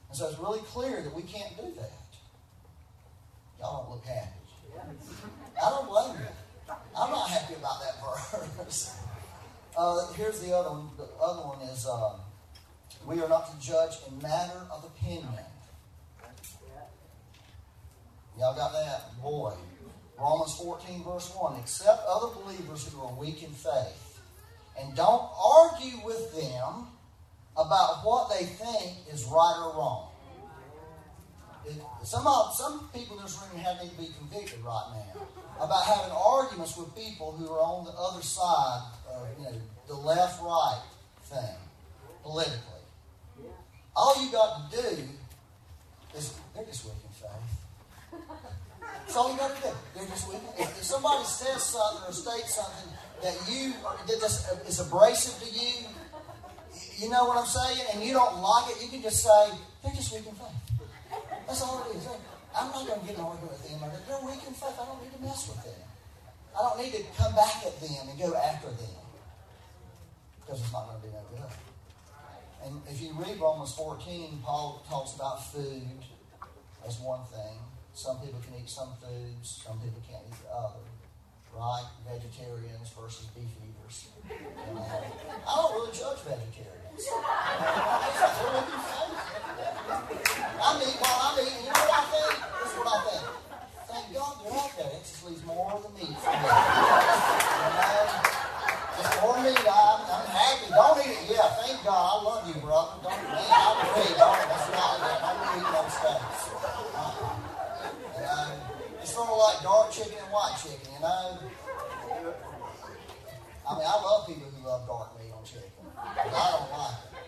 [0.08, 1.92] And so it's really clear that we can't do that.
[3.58, 4.38] Y'all don't look happy.
[5.58, 6.74] I don't blame you.
[6.96, 8.94] I'm not happy about that verse.
[9.78, 10.90] Uh, here's the other one.
[10.96, 12.18] The other one is uh,
[13.06, 15.28] we are not to judge in matter of opinion.
[18.36, 19.22] Y'all got that?
[19.22, 19.54] Boy.
[20.18, 21.60] Romans 14, verse 1.
[21.60, 24.20] Accept other believers who are weak in faith.
[24.80, 26.88] And don't argue with them
[27.56, 30.10] about what they think is right or wrong.
[32.02, 35.22] Some, some people in this room have need to be convicted right now
[35.60, 39.52] about having arguments with people who are on the other side of you know,
[39.86, 40.82] the left right
[41.24, 41.56] thing
[42.22, 42.82] politically.
[43.96, 44.96] All you got to do
[46.16, 48.20] is they're just weak in faith.
[48.80, 49.74] That's all you got to do.
[49.96, 50.38] They're just weak.
[50.58, 52.92] If, if somebody says something or states something
[53.22, 53.72] that you
[54.06, 55.86] that is abrasive to you,
[56.98, 59.50] you know what I'm saying, and you don't like it, you can just say
[59.82, 60.68] they're just weak in faith.
[61.46, 62.06] That's all it is.
[62.58, 63.78] I'm not going to get an argument with them.
[63.86, 64.74] They're weak in faith.
[64.74, 65.86] I don't need to mess with them.
[66.58, 68.98] I don't need to come back at them and go after them
[70.40, 71.54] because it's not going to be no good.
[72.64, 76.02] And if you read Romans 14, Paul talks about food
[76.86, 77.62] as one thing.
[77.94, 80.82] Some people can eat some foods, some people can't eat the other.
[81.54, 81.86] Right?
[82.06, 84.08] Vegetarians versus beef eaters.
[84.28, 86.78] I don't really judge vegetarians.
[90.58, 92.34] I mean, while I'm eating, you know what I think?
[92.58, 93.24] This is what I think.
[93.88, 94.90] Thank God they're like that.
[94.92, 96.36] It just leaves more of the meat for me.
[96.36, 98.38] You know?
[98.98, 99.62] Just more meat.
[99.62, 100.68] I'm, I'm happy.
[100.74, 101.38] Don't eat it.
[101.38, 102.02] Yeah, thank God.
[102.02, 102.98] I love you, brother.
[102.98, 104.12] Don't man, I agree.
[104.18, 105.22] Don't, that's not that.
[105.22, 106.50] I don't eat those steaks.
[106.98, 107.38] Uh,
[108.18, 108.98] you know?
[109.00, 111.46] It's sort of like dark chicken and white chicken, you know?
[113.62, 115.70] I mean, I love people who love dark meat on chicken.
[115.94, 117.18] But I don't like it.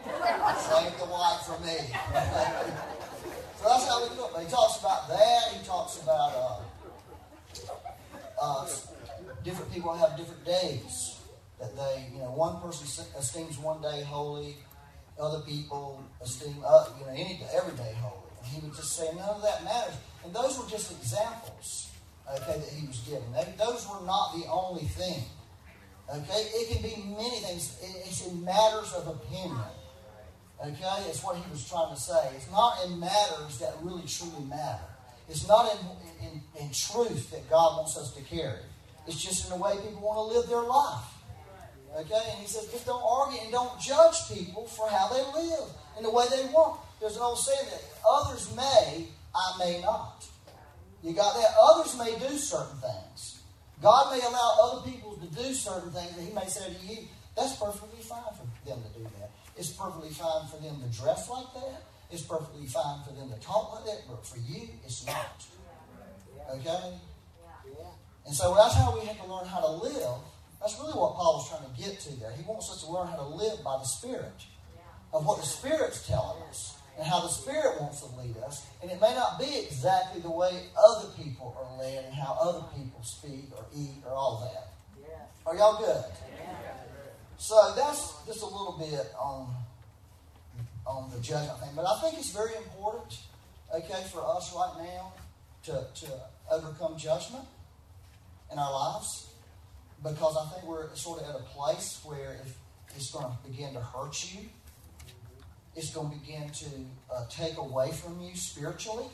[0.58, 1.78] Save the white for me.
[3.60, 4.30] So that's how we do it.
[4.32, 5.52] But he talks about that.
[5.52, 6.60] He talks about uh,
[8.40, 8.66] uh,
[9.72, 11.18] people have different days
[11.60, 14.56] that they, you know, one person esteems one day holy,
[15.20, 18.30] other people esteem, uh, you know, any every day holy.
[18.38, 19.94] And he would just say none of that matters.
[20.24, 21.90] And those were just examples,
[22.32, 23.30] okay, that he was giving.
[23.32, 25.22] They, those were not the only thing.
[26.08, 27.78] Okay, it can be many things.
[28.06, 29.60] It's in matters of opinion.
[30.60, 31.04] Okay?
[31.08, 32.30] It's what he was trying to say.
[32.34, 34.84] It's not in matters that really truly matter.
[35.28, 38.58] It's not in, in, in truth that God wants us to carry.
[39.06, 41.20] It's just in the way people want to live their life.
[41.96, 42.30] Okay?
[42.30, 46.04] And he says, just don't argue and don't judge people for how they live and
[46.04, 46.80] the way they want.
[47.00, 50.24] There's an old saying that others may, I may not.
[51.02, 51.54] You got that?
[51.60, 53.40] Others may do certain things.
[53.82, 57.08] God may allow other people to do certain things that He may say to you,
[57.34, 59.30] that's perfectly fine for them to do that.
[59.56, 61.82] It's perfectly fine for them to dress like that.
[62.10, 64.02] It's perfectly fine for them to talk like that.
[64.08, 65.44] But for you, it's not.
[66.54, 66.98] Okay?
[68.26, 70.20] And so that's how we have to learn how to live.
[70.60, 72.32] That's really what Paul was trying to get to there.
[72.32, 74.44] He wants us to learn how to live by the Spirit,
[75.12, 78.66] of what the Spirit's telling us, and how the Spirit wants to lead us.
[78.82, 82.64] And it may not be exactly the way other people are led and how other
[82.76, 84.70] people speak or eat or all that.
[85.46, 86.04] Are y'all good?
[87.38, 89.54] So that's just a little bit on
[90.86, 91.70] on the judgment thing.
[91.74, 93.18] But I think it's very important,
[93.74, 95.12] okay, for us right now
[95.64, 96.12] to, to
[96.50, 97.44] overcome judgment.
[98.52, 99.30] In our lives
[100.02, 102.56] because I think we're sort of at a place where if
[102.96, 104.40] it's going to begin to hurt you,
[105.76, 106.66] it's going to begin to
[107.14, 109.06] uh, take away from you spiritually.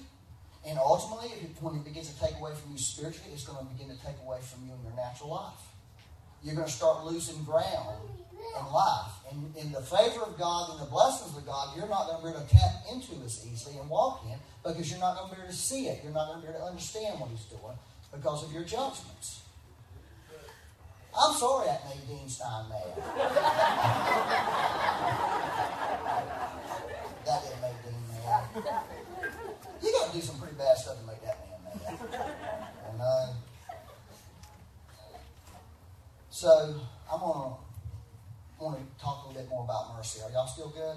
[0.66, 1.28] And ultimately,
[1.60, 4.16] when it begins to take away from you spiritually, it's going to begin to take
[4.24, 5.62] away from you in your natural life.
[6.42, 7.98] You're going to start losing ground
[8.32, 9.12] in life.
[9.30, 12.22] And in the favor of God and the blessings of God, you're not going to
[12.24, 15.36] be able to tap into as easily and walk in because you're not going to
[15.36, 16.00] be able to see it.
[16.02, 17.78] You're not going to be able to understand what He's doing
[18.16, 19.42] because of your judgments.
[21.18, 22.96] I'm sorry that made Dean Stein mad.
[27.24, 28.44] that didn't make Dean mad.
[29.82, 31.98] You got to do some pretty bad stuff to make that man mad.
[32.90, 33.26] And uh,
[36.28, 37.56] so I'm gonna
[38.60, 40.20] want to talk a little bit more about mercy.
[40.22, 40.96] Are y'all still good?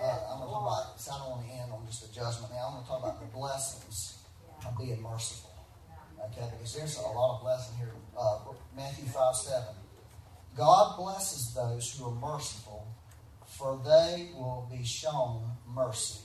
[0.00, 1.00] Uh, I'm gonna talk about.
[1.00, 2.52] So I don't want to end on just a judgment.
[2.52, 4.18] Now I'm gonna talk about the blessings
[4.66, 5.49] of being merciful.
[6.26, 7.92] Okay, because there's a lot of blessing here.
[8.18, 8.38] Uh,
[8.76, 9.64] Matthew 5 7.
[10.56, 12.86] God blesses those who are merciful,
[13.46, 15.42] for they will be shown
[15.74, 16.20] mercy.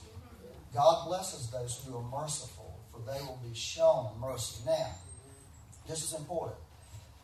[0.74, 4.62] God blesses those who are merciful, for they will be shown mercy.
[4.66, 4.92] Now,
[5.88, 6.58] this is important.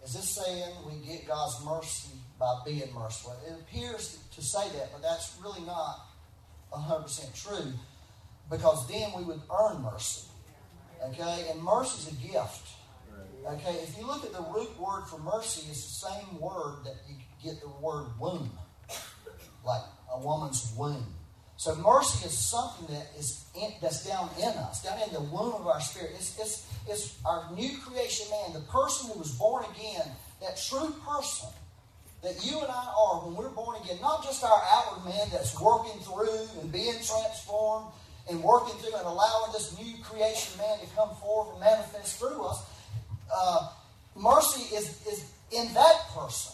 [0.04, 3.37] Is this saying we get God's mercy by being merciful?
[3.46, 6.06] It appears to say that, but that's really not
[6.72, 7.72] 100% true
[8.50, 10.28] because then we would earn mercy.
[11.08, 11.46] Okay?
[11.50, 12.68] And mercy is a gift.
[13.46, 13.74] Okay?
[13.82, 17.16] If you look at the root word for mercy, it's the same word that you
[17.42, 18.50] get the word womb.
[19.64, 21.14] Like a woman's womb.
[21.56, 25.54] So mercy is something that is in, that's down in us, down in the womb
[25.54, 26.10] of our spirit.
[26.14, 30.10] It's, it's, it's our new creation man, the person who was born again,
[30.40, 31.48] that true person
[32.22, 33.98] that you and I are when we're born again.
[34.00, 37.92] Not just our outward man that's working through and being transformed
[38.30, 42.42] and working through and allowing this new creation man to come forth and manifest through
[42.44, 42.62] us.
[43.35, 43.70] Uh,
[44.16, 46.52] mercy is, is in that person.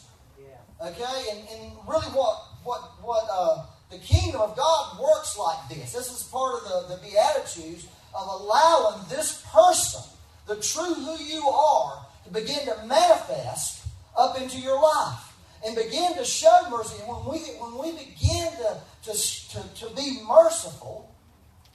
[0.80, 1.24] Okay?
[1.32, 5.92] And, and really what what what uh, the kingdom of God works like this.
[5.92, 10.02] This is part of the, the Beatitudes of allowing this person,
[10.46, 15.32] the true who you are, to begin to manifest up into your life
[15.64, 16.96] and begin to show mercy.
[17.02, 19.18] And when we, when we begin to, to,
[19.50, 21.07] to, to be merciful,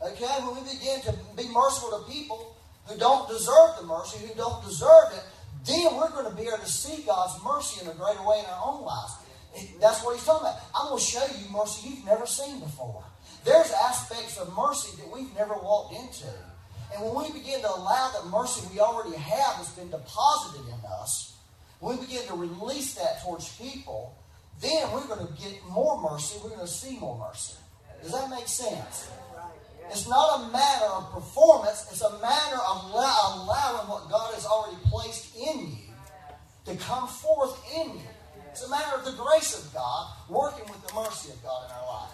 [0.03, 0.33] Okay?
[0.43, 2.55] When we begin to be merciful to people
[2.87, 5.23] who don't deserve the mercy, who don't deserve it,
[5.65, 8.45] then we're going to be able to see God's mercy in a greater way in
[8.45, 9.13] our own lives.
[9.79, 10.59] That's what he's talking about.
[10.75, 13.03] I'm going to show you mercy you've never seen before.
[13.45, 16.27] There's aspects of mercy that we've never walked into.
[16.93, 20.79] And when we begin to allow the mercy we already have that's been deposited in
[21.01, 21.37] us,
[21.79, 24.15] when we begin to release that towards people,
[24.61, 26.39] then we're going to get more mercy.
[26.43, 27.55] We're going to see more mercy.
[28.01, 29.09] Does that make sense?
[29.89, 34.77] It's not a matter of performance, it's a matter of allowing what God has already
[34.85, 35.93] placed in you
[36.65, 38.07] to come forth in you.
[38.51, 41.75] It's a matter of the grace of God working with the mercy of God in
[41.75, 42.11] our life.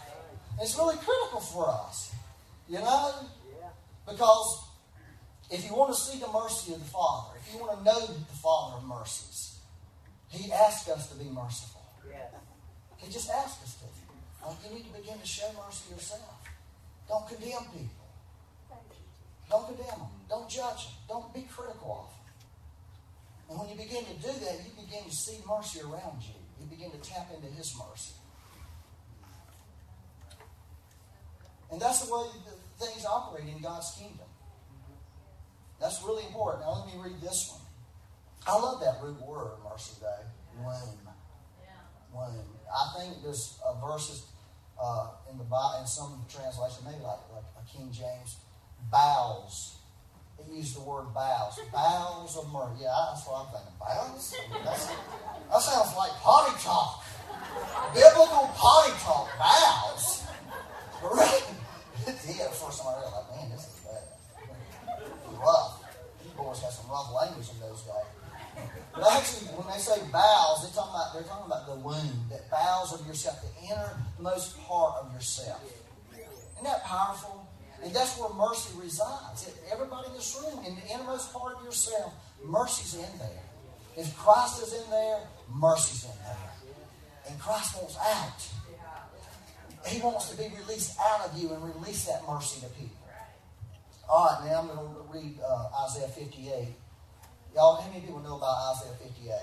[0.53, 2.13] And it's really critical for us,
[2.67, 3.13] you know?
[4.07, 4.63] Because
[5.51, 8.07] if you want to see the mercy of the Father, if you want to know
[8.07, 9.59] the Father of mercies,
[10.29, 11.81] He asks us to be merciful.
[12.97, 13.85] He just asks us to.
[14.67, 16.38] You need to begin to show mercy yourself.
[17.09, 18.05] Don't condemn people.
[19.49, 20.13] Don't condemn them.
[20.29, 20.93] Don't judge them.
[21.09, 22.19] Don't be critical of them.
[23.49, 26.37] And when you begin to do that, you begin to see mercy around you.
[26.61, 28.13] You begin to tap into His mercy.
[31.71, 34.27] And that's the way the things operate in God's kingdom.
[35.81, 36.63] That's really important.
[36.63, 37.61] Now, let me read this one.
[38.45, 40.25] I love that root word, mercy day.
[40.57, 40.97] Womb.
[42.13, 42.45] Womb.
[42.69, 44.25] I think there's a verses
[44.81, 45.45] uh, in the
[45.79, 48.37] in some translation, maybe like, like a King James,
[48.91, 49.75] bowels.
[50.47, 51.59] He used the word bowels.
[51.71, 52.83] Bowels of mercy.
[52.83, 53.75] Yeah, that's what I'm thinking.
[53.77, 54.35] Bowels?
[54.63, 57.03] That's, that sounds like potty talk.
[57.93, 59.27] Biblical potty talk.
[59.37, 60.23] Bowels.
[61.03, 61.43] Right?
[62.07, 62.47] yeah,
[62.79, 64.07] time I realized, man, this is bad.
[65.39, 65.83] Rough.
[66.23, 68.18] These boys have some rough language in those days.
[68.99, 72.51] But actually, when they say bowels, they're talking about they're talking about the womb, that
[72.51, 75.63] bowels of yourself, the innermost part of yourself.
[76.11, 77.47] Isn't that powerful?
[77.81, 79.49] And that's where mercy resides.
[79.71, 82.11] Everybody in this room, in the innermost part of yourself,
[82.43, 83.43] mercy's in there.
[83.95, 86.51] If Christ is in there, mercy's in there.
[87.29, 88.47] And Christ wants out.
[89.87, 92.97] He wants to be released out of you and release that mercy to people.
[94.09, 96.75] All right, now I'm going to read uh, Isaiah 58.
[97.55, 99.33] Y'all, how many people know about Isaiah 58?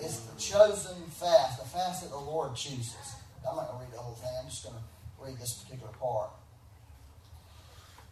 [0.00, 3.14] It's the chosen fast, the fast that the Lord chooses.
[3.48, 4.30] I'm not going to read the whole thing.
[4.42, 4.82] I'm just going to
[5.24, 6.30] read this particular part.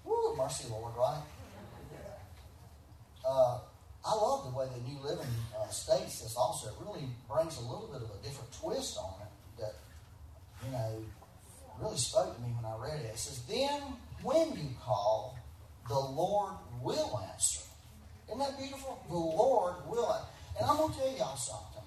[0.05, 1.23] Woo, mercy, Lord, right?
[3.27, 3.59] Uh,
[4.05, 7.61] I love the way the New Living uh, states this also, it really brings a
[7.61, 9.75] little bit of a different twist on it that,
[10.67, 11.05] you know,
[11.81, 13.11] really spoke to me when I read it.
[13.15, 13.81] It says, Then
[14.23, 15.39] when you call,
[15.89, 17.63] the Lord will answer.
[18.33, 18.99] Isn't that beautiful?
[19.09, 20.27] The Lord will answer.
[20.59, 21.85] And I'm going to tell y'all something.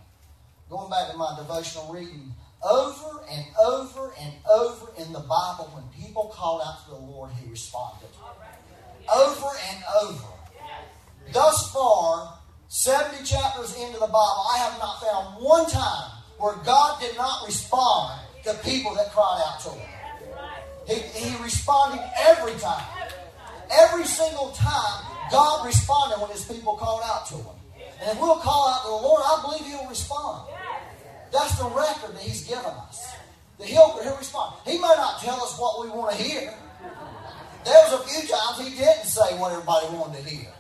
[0.70, 2.34] Going back to my devotional reading,
[2.64, 7.32] over and over and over in the Bible, when people called out to the Lord,
[7.32, 8.10] He responded.
[9.12, 10.28] Over and over.
[11.34, 12.38] Thus far,
[12.68, 17.46] 70 chapters into the Bible, I have not found one time where God did not
[17.48, 19.90] respond to people that cried out to Him.
[20.88, 22.86] He, he responded every time.
[23.72, 27.56] Every single time, God responded when His people called out to Him.
[28.02, 30.50] And if we'll call out to the Lord, I believe He'll respond.
[31.32, 33.14] That's the record that He's given us.
[33.60, 34.56] That He'll, he'll respond.
[34.66, 36.54] He may not tell us what we want to hear.
[37.64, 40.52] There was a few times He didn't say what everybody wanted to hear.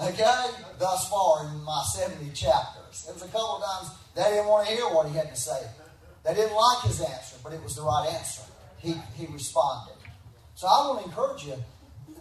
[0.00, 0.46] Okay?
[0.78, 3.04] Thus far in my 70 chapters.
[3.04, 5.36] There was a couple of times they didn't want to hear what He had to
[5.36, 5.66] say.
[6.24, 8.42] They didn't like His answer, but it was the right answer.
[8.78, 9.96] He, he responded.
[10.54, 11.54] So I want to encourage you,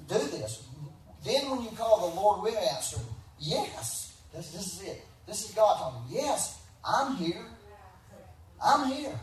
[0.08, 0.65] do this.
[1.26, 3.00] Then when you call the Lord will answer,
[3.40, 4.18] yes.
[4.34, 5.06] This, this is it.
[5.26, 6.16] This is God talking.
[6.16, 7.46] Yes, I'm here.
[8.64, 9.20] I'm here.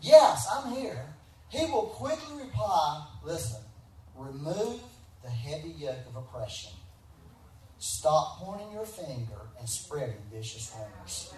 [0.00, 1.04] Yes, I'm here.
[1.48, 3.60] He will quickly reply, listen,
[4.16, 4.80] remove
[5.22, 6.72] the heavy yoke of oppression.
[7.78, 11.32] Stop pointing your finger and spreading vicious rumors.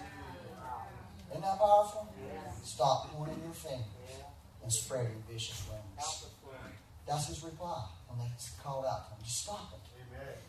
[1.30, 2.12] Isn't that powerful?
[2.64, 3.84] Stop pointing your finger
[4.62, 6.26] and spreading vicious rumors.
[7.06, 8.32] That's his reply when they
[8.62, 9.22] called out to him.
[9.24, 9.89] Just stop it.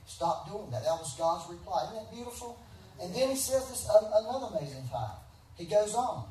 [0.05, 0.83] Stop doing that.
[0.83, 1.85] That was God's reply.
[1.85, 2.59] Isn't that beautiful?
[3.01, 5.15] And then he says this um, another amazing time.
[5.55, 6.25] He goes on.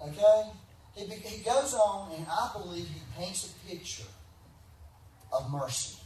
[0.00, 0.50] Okay?
[0.94, 4.08] He, he goes on, and I believe he paints a picture
[5.32, 5.96] of mercy.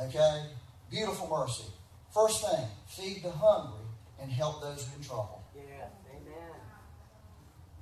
[0.00, 0.46] Okay?
[0.90, 1.64] Beautiful mercy.
[2.12, 3.86] First thing, feed the hungry
[4.20, 5.42] and help those in trouble.
[5.54, 5.86] Yeah.
[6.10, 6.54] Amen.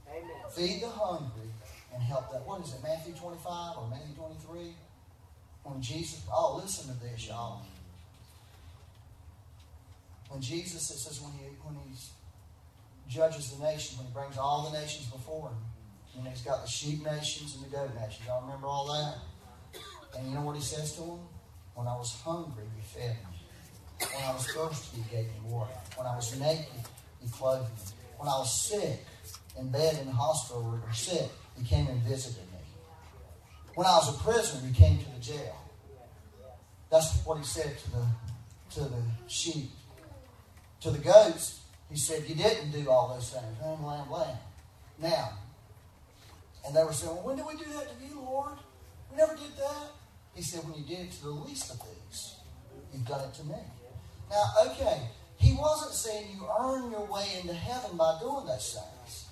[0.09, 0.51] Amen.
[0.55, 1.51] Feed the hungry
[1.95, 2.47] and help that.
[2.47, 4.75] What is it, Matthew 25 or Matthew 23?
[5.69, 7.61] When Jesus, oh, listen to this, y'all.
[10.31, 11.95] When Jesus, it says when he when he
[13.09, 15.57] judges the nation, when he brings all the nations before him,
[16.17, 18.27] and he's got the sheep nations and the goat nations.
[18.27, 19.17] Y'all remember all that?
[20.17, 21.21] And you know what he says to them?
[21.75, 24.09] When I was hungry, you fed me.
[24.15, 25.73] When I was thirsty, you gave me water.
[25.97, 26.67] When I was naked,
[27.23, 27.93] you clothed me.
[28.17, 29.05] When I was sick,
[29.59, 32.48] in bed in the hospital or sick, you came and visited.
[33.79, 35.55] When I was a prisoner, you came to the jail.
[36.91, 38.07] That's what he said to the
[38.71, 39.71] to the sheep.
[40.81, 43.47] To the goats, he said, You didn't do all those things.
[43.63, 44.37] Lamb, lamb, lamb.
[45.01, 45.31] Now,
[46.67, 48.59] and they were saying, Well, when did we do that to you, Lord?
[49.13, 49.93] We never did that.
[50.35, 52.35] He said, When you did it to the least of these,
[52.93, 53.63] you've done it to me.
[54.29, 55.03] Now, okay,
[55.37, 59.27] he wasn't saying you earn your way into heaven by doing those things.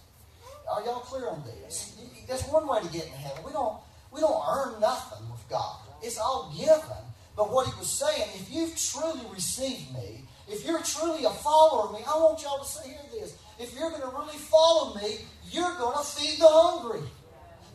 [0.71, 1.99] Are y'all clear on this?
[2.29, 3.43] That's one way to get into heaven.
[3.45, 3.81] We don't
[4.17, 5.77] we don't earn nothing with God.
[6.03, 7.05] It's all given.
[7.37, 11.89] But what he was saying, if you've truly received me, if you're truly a follower
[11.89, 13.37] of me, I want y'all to say, hear this.
[13.61, 15.19] If you're going to really follow me,
[15.51, 17.07] you're going to feed the hungry.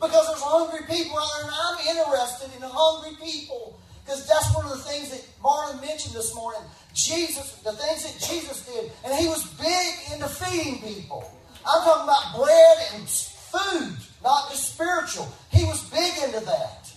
[0.00, 3.78] Because there's hungry people out there, and I'm interested in hungry people.
[4.04, 6.62] Because that's one of the things that Marlon mentioned this morning.
[6.92, 8.90] Jesus, the things that Jesus did.
[9.04, 11.30] And he was big into feeding people.
[11.64, 15.28] I'm talking about bread and food, not just spiritual.
[15.62, 16.92] He was big into that.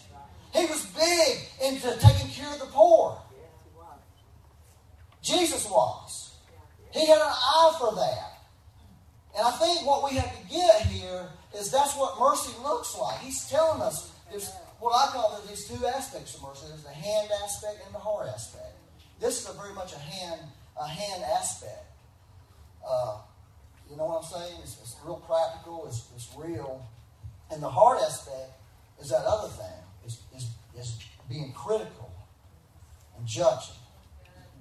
[0.51, 3.22] He was big into taking care of the poor.
[5.22, 6.34] Jesus was.
[6.91, 8.41] He had an eye for that.
[9.38, 13.20] And I think what we have to get here is that's what mercy looks like.
[13.20, 16.66] He's telling us there's what I call these two aspects of mercy.
[16.68, 18.74] There's the hand aspect and the heart aspect.
[19.22, 20.41] This is a very much a hand
[20.82, 21.86] a hand aspect.
[22.84, 23.18] Uh,
[23.91, 24.59] you know what I'm saying?
[24.63, 25.86] It's, it's real practical.
[25.86, 26.84] It's, it's real.
[27.52, 28.52] And the heart aspect
[29.02, 29.66] is that other thing.
[30.06, 32.12] Is, is, is being critical
[33.18, 33.76] and judging.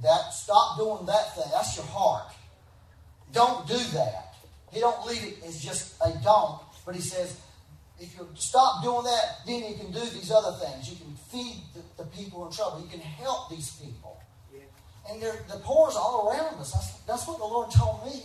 [0.03, 1.45] That stop doing that thing.
[1.53, 2.33] That's your heart.
[3.33, 4.35] Don't do that.
[4.73, 7.37] He don't leave it as just a don't, but he says,
[8.01, 10.91] if you stop doing that, then you can do these other things.
[10.91, 12.81] You can feed the, the people in trouble.
[12.83, 14.21] You can help these people.
[15.11, 16.73] And the poor is all around us.
[16.73, 18.23] That's, that's what the Lord told me.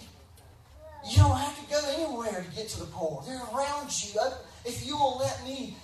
[1.07, 3.23] You don't have to go anywhere to get to the poor.
[3.25, 4.19] They're around you.
[4.65, 5.75] If you will let me,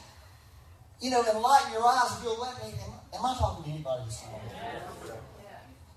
[1.01, 4.03] you know, enlighten your eyes, if you'll let me, am, am I talking to anybody
[4.05, 5.19] this morning?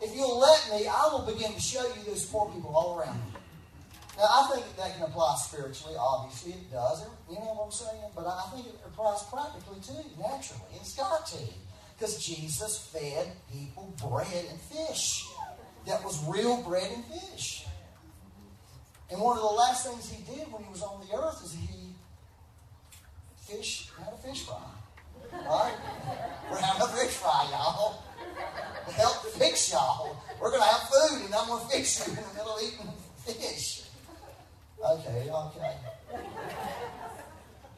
[0.01, 3.16] If you'll let me, I will begin to show you those poor people all around
[3.16, 3.39] you.
[4.18, 5.95] Now, I think that can apply spiritually.
[5.99, 7.05] Obviously, it does.
[7.31, 8.11] You know what I'm saying?
[8.16, 10.74] But I think it applies practically too, naturally.
[10.74, 11.39] It's got to.
[11.97, 15.24] Because Jesus fed people bread and fish.
[15.87, 17.64] that was real bread and fish.
[19.11, 21.55] And one of the last things he did when he was on the earth is
[21.55, 21.95] he
[23.49, 24.57] fish had a fish fry.
[25.33, 25.74] Right?
[26.51, 28.03] We're having a fish fry, y'all.
[28.87, 30.16] To help fix y'all.
[30.41, 31.24] We're gonna have food
[31.79, 32.93] fix you in the middle eating
[33.24, 33.83] fish.
[34.85, 35.74] Okay, okay.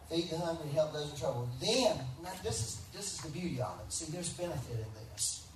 [0.08, 1.48] Feed the hungry, help those in trouble.
[1.60, 1.96] Then,
[2.42, 3.92] this is this is the beauty of it.
[3.92, 5.46] See, there's benefit in this.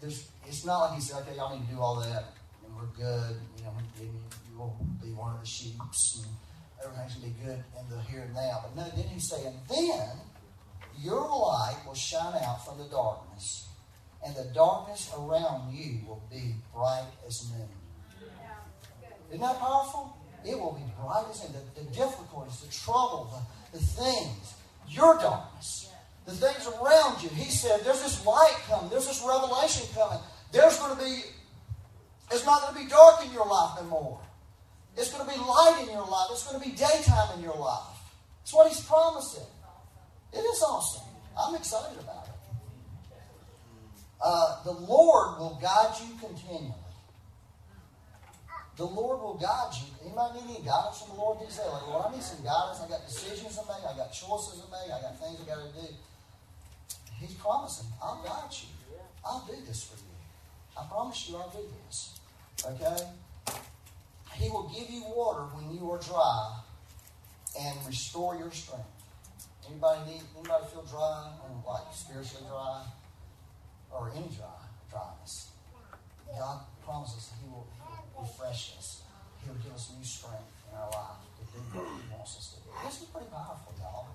[0.00, 2.34] There's, it's not like he said, okay, y'all need to do all that,
[2.64, 3.36] and we're good.
[3.58, 4.08] You know, you,
[4.50, 6.26] you will be one of the sheep, and
[6.84, 8.64] everything's gonna be good in the here and now.
[8.64, 10.08] But no, then he's saying, then
[11.00, 13.68] your light will shine out from the darkness,
[14.24, 17.68] and the darkness around you will be bright as noon.
[19.28, 20.16] Isn't that powerful?
[20.44, 21.52] It will be bright as noon.
[21.52, 23.30] The, the difficulties, the trouble,
[23.72, 24.54] the, the things,
[24.88, 25.90] your darkness,
[26.26, 27.28] the things around you.
[27.30, 30.20] He said, There's this light coming, there's this revelation coming.
[30.52, 31.22] There's going to be,
[32.30, 34.20] it's not going to be dark in your life anymore.
[34.96, 36.28] It's going to be light in your life.
[36.30, 37.98] It's going to be daytime in your life.
[38.42, 39.42] It's what He's promising.
[40.32, 41.08] It is awesome.
[41.36, 42.23] I'm excited about it.
[44.24, 46.72] Uh, the Lord will guide you continually.
[48.76, 49.92] The Lord will guide you.
[50.00, 51.68] Anybody need any guidance from the Lord these days?
[51.68, 52.80] Like, Lord, I need some guidance.
[52.80, 53.84] I got decisions to make.
[53.84, 54.88] I got choices to make.
[54.88, 55.92] I got things I got to do.
[57.20, 58.96] He's promising, I'll guide you.
[59.24, 60.10] I'll do this for you.
[60.76, 62.18] I promise you I'll do this.
[62.64, 63.04] Okay?
[64.34, 66.60] He will give you water when you are dry
[67.60, 68.88] and restore your strength.
[69.68, 72.84] Anybody need anybody feel dry or like spiritually dry?
[73.94, 74.58] Or any dry
[74.90, 75.54] dryness?
[76.34, 77.66] God promises He will
[78.18, 79.02] refresh us.
[79.44, 82.60] He'll give us new strength in our life to do what He wants us to
[82.60, 82.74] do.
[82.84, 84.10] This is pretty powerful, y'all.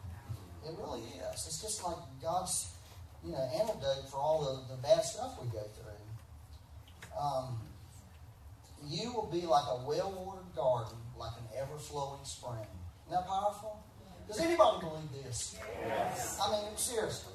[0.67, 1.47] It really is.
[1.47, 2.75] It's just like God's
[3.23, 5.99] you know, antidote for all the, the bad stuff we go through.
[7.19, 7.59] Um,
[8.87, 12.67] you will be like a well watered garden, like an ever flowing spring.
[13.07, 13.83] Isn't that powerful?
[14.27, 15.57] Does anybody believe this?
[15.85, 16.39] Yes.
[16.41, 17.33] I mean, seriously.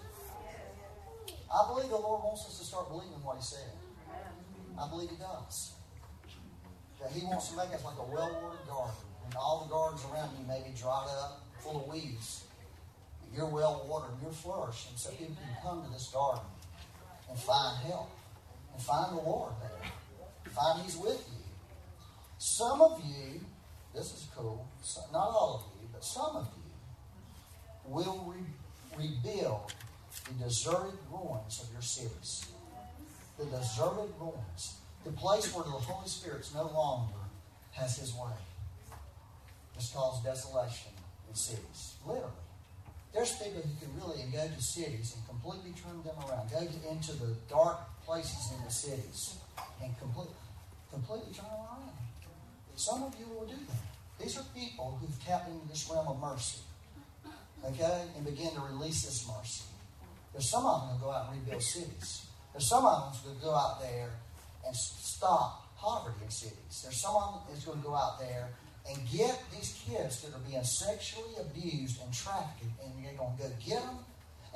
[1.55, 3.71] I believe the Lord wants us to start believing what He said.
[4.75, 5.75] I believe He does.
[7.01, 10.03] That He wants to make us like a well watered garden, and all the gardens
[10.11, 12.45] around you may be dried up, full of weeds
[13.37, 16.45] you're well watered, you're flourishing, so people can come to this garden
[17.29, 18.11] and find help
[18.73, 20.53] and find the Lord there.
[20.53, 21.45] Find He's with you.
[22.39, 23.41] Some of you,
[23.95, 24.69] this is cool,
[25.13, 29.73] not all of you, but some of you will re- rebuild
[30.27, 32.47] the deserted ruins of your cities.
[33.39, 34.79] The deserted ruins.
[35.05, 37.21] The place where the Holy Spirit no longer
[37.73, 38.33] has His way.
[39.75, 40.93] This causes desolation
[41.29, 41.97] in cities.
[42.07, 42.31] Literally.
[43.13, 46.51] There's people who can really go to cities and completely turn them around.
[46.51, 49.37] Go to, into the dark places in the cities
[49.83, 50.31] and complete,
[50.91, 51.93] completely turn around.
[52.77, 54.23] Some of you will do that.
[54.25, 56.59] These are people who've tapped into this realm of mercy.
[57.65, 58.03] Okay?
[58.17, 59.63] And begin to release this mercy.
[60.35, 62.27] There's some of them that go out and rebuild cities.
[62.53, 64.11] There's some of them who go out there
[64.67, 66.83] and stop poverty in cities.
[66.83, 68.51] There's some of them who's going to go out there
[68.91, 73.43] and get these kids that are being sexually abused and trafficked, and they're going to
[73.43, 73.99] go get them,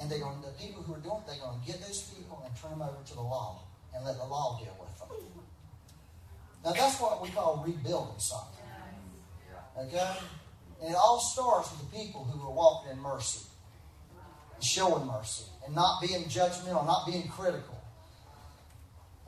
[0.00, 2.02] and they're going to, the people who are doing it, they're going to get those
[2.10, 3.62] people and turn them over to the law
[3.94, 5.08] and let the law deal with them.
[6.64, 8.66] Now that's what we call rebuilding something.
[9.78, 10.12] Okay?
[10.82, 13.46] And it all starts with the people who are walking in mercy,
[14.60, 17.76] showing mercy, and not being judgmental, not being critical.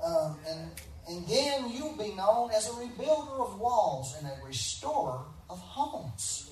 [0.05, 0.71] Um, and
[1.09, 6.51] and then you'll be known as a rebuilder of walls and a restorer of homes.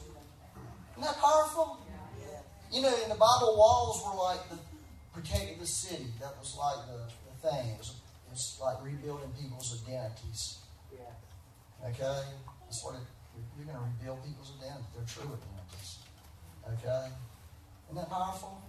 [0.93, 1.79] Isn't that powerful?
[2.72, 4.59] You know, in the Bible, walls were like the
[5.12, 6.07] protected the city.
[6.20, 7.70] That was like the, the thing.
[7.70, 10.59] It was, it was like rebuilding people's identities.
[11.85, 12.22] Okay?
[12.64, 13.07] That's what it,
[13.57, 15.99] you're going to rebuild people's identities, their true identities.
[16.66, 17.14] Okay?
[17.89, 18.62] Isn't that powerful?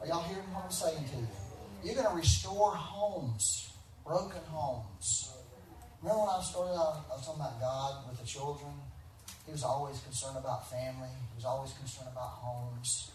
[0.00, 1.28] Are y'all hearing what I'm saying to you?
[1.82, 3.66] You're going to restore homes
[4.06, 5.34] broken homes.
[6.00, 8.70] Remember when I started out, I was talking about God with the children?
[9.44, 11.10] He was always concerned about family.
[11.10, 13.10] He was always concerned about homes.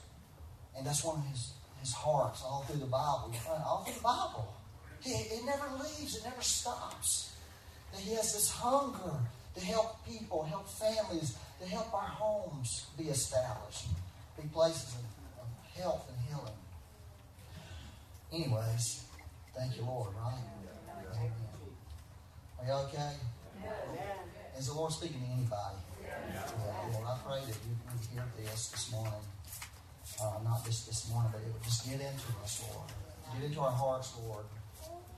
[0.78, 3.34] And that's one of his, his hearts all through the Bible.
[3.66, 4.54] All through the Bible.
[4.99, 6.18] He, it never leaves.
[6.18, 7.32] It never stops.
[7.93, 9.16] That he has this hunger
[9.56, 13.88] to help people, help families, to help our homes be established,
[14.41, 15.11] be places of
[15.76, 16.58] health and healing.
[18.32, 19.04] Anyways,
[19.56, 20.44] thank you, Lord, right?
[22.60, 23.14] Are you okay?
[24.58, 25.78] Is the Lord speaking to anybody?
[26.04, 26.44] Yeah.
[26.94, 29.14] Lord, I pray that you would hear this this morning.
[30.22, 32.88] Uh, not just this morning, but it would just get into us, Lord.
[33.34, 34.46] Get into our hearts, Lord.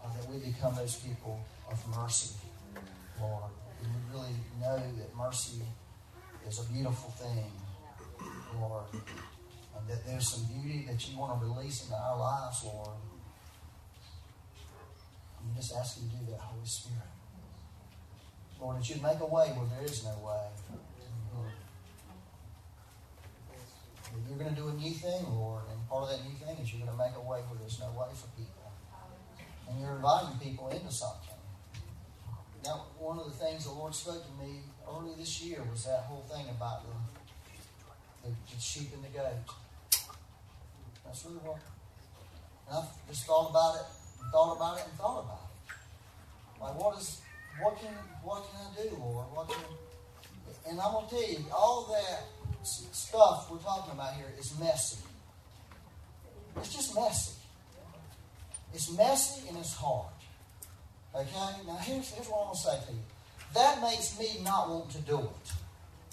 [0.03, 1.39] uh, that we become those people
[1.71, 2.35] of mercy,
[3.19, 3.51] Lord.
[3.83, 5.61] And we really know that mercy
[6.47, 7.51] is a beautiful thing,
[8.59, 8.85] Lord.
[9.77, 12.97] And that there's some beauty that you want to release into our lives, Lord.
[15.43, 17.11] We just ask you to do that, Holy Spirit.
[18.61, 20.47] Lord, that you'd make a way where there is no way.
[24.29, 26.71] You're going to do a new thing, Lord, and part of that new thing is
[26.71, 28.71] you're going to make a way where there's no way for people.
[29.69, 31.37] And you're inviting people into something.
[32.63, 36.05] Now, one of the things the Lord spoke to me early this year was that
[36.07, 39.35] whole thing about the, the, the sheep and the goat.
[41.13, 41.61] That's really what.
[42.67, 43.85] And I've just thought about it,
[44.19, 46.59] and thought about it, and thought about it.
[46.59, 47.21] Like, what is,
[47.61, 47.93] what can,
[48.23, 49.27] what can I do, Lord?
[49.29, 49.61] What can,
[50.67, 52.25] and I'm gonna tell you, all that
[52.65, 55.03] stuff we're talking about here is messy.
[56.57, 57.33] It's just messy.
[58.73, 60.17] It's messy and it's hard.
[61.13, 61.61] Okay?
[61.67, 63.05] Now, here's, here's what I'm to say to you.
[63.53, 65.53] That makes me not want to do it.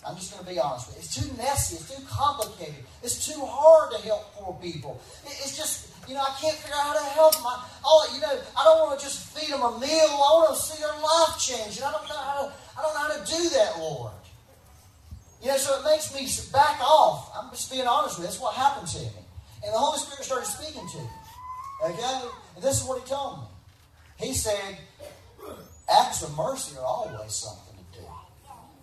[0.07, 1.03] I'm just going to be honest with you.
[1.05, 1.76] It's too messy.
[1.76, 2.84] It's too complicated.
[3.03, 5.01] It's too hard to help poor people.
[5.26, 7.44] It's just, you know, I can't figure out how to help them.
[7.44, 10.09] I, oh, you know, I don't want to just feed them a meal.
[10.09, 11.76] I want to see their life change.
[11.76, 14.12] And I don't know how to, I don't know how to do that, Lord.
[15.42, 17.32] You know, so it makes me back off.
[17.36, 18.28] I'm just being honest with you.
[18.32, 19.24] That's what happened to me.
[19.64, 21.12] And the Holy Spirit started speaking to me.
[21.92, 22.28] Okay?
[22.57, 23.44] And this is what He told me.
[24.16, 24.78] He said,
[25.92, 27.69] acts of mercy are always something.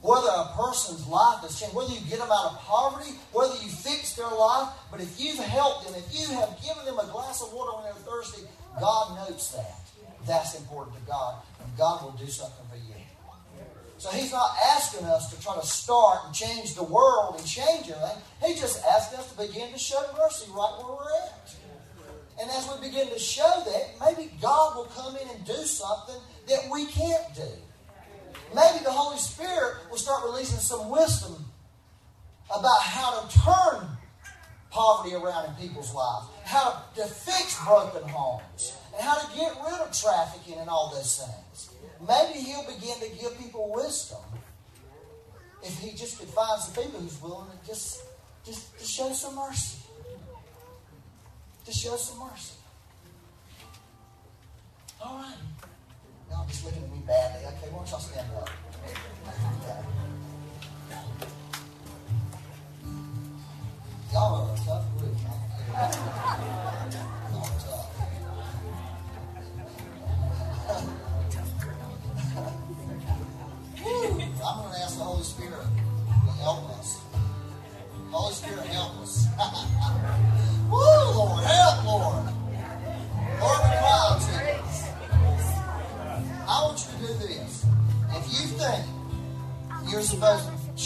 [0.01, 3.69] Whether a person's life has changed, whether you get them out of poverty, whether you
[3.69, 7.41] fix their life, but if you've helped them, if you have given them a glass
[7.41, 8.43] of water when they're thirsty,
[8.79, 9.81] God notes that.
[10.27, 12.93] That's important to God, and God will do something for you.
[13.97, 17.89] So he's not asking us to try to start and change the world and change
[17.89, 18.21] everything.
[18.45, 21.55] He just asked us to begin to show mercy right where we're at.
[22.39, 26.21] And as we begin to show that, maybe God will come in and do something
[26.47, 27.49] that we can't do.
[28.55, 31.45] Maybe the Holy Spirit will start releasing some wisdom
[32.49, 33.97] about how to turn
[34.69, 39.79] poverty around in people's lives, how to fix broken homes, and how to get rid
[39.81, 41.69] of trafficking and all those things.
[42.07, 44.19] Maybe he'll begin to give people wisdom
[45.63, 48.03] if he just could find some people who's willing to just,
[48.45, 49.79] just to show some mercy.
[51.65, 52.53] To show some mercy.
[55.01, 55.35] All right.
[56.29, 57.45] Y'all just looking at me badly.
[57.47, 58.49] Okay, why don't y'all stand up?
[64.13, 65.17] Y'all are a tough group.
[65.71, 67.93] Y'all are tough.
[74.47, 75.65] I'm going to ask the Holy Spirit
[76.07, 77.06] to help us.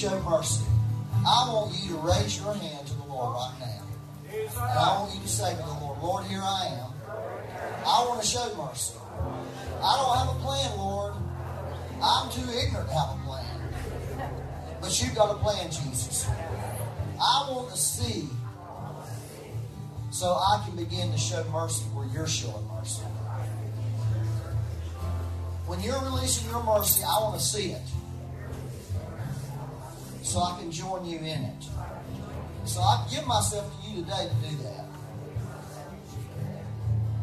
[0.01, 0.65] Show mercy,
[1.13, 3.83] I want you to raise your hand to the Lord right now.
[4.33, 6.91] And I want you to say to the Lord, Lord, here I am.
[7.85, 8.95] I want to show mercy.
[9.83, 11.13] I don't have a plan, Lord.
[12.01, 13.61] I'm too ignorant to have a plan.
[14.81, 16.27] But you've got a plan, Jesus.
[16.27, 18.27] I want to see
[20.09, 23.03] so I can begin to show mercy where you're showing mercy.
[25.67, 27.81] When you're releasing your mercy, I want to see it.
[30.31, 31.65] So I can join you in it.
[32.63, 34.85] So I give myself to you today to do that.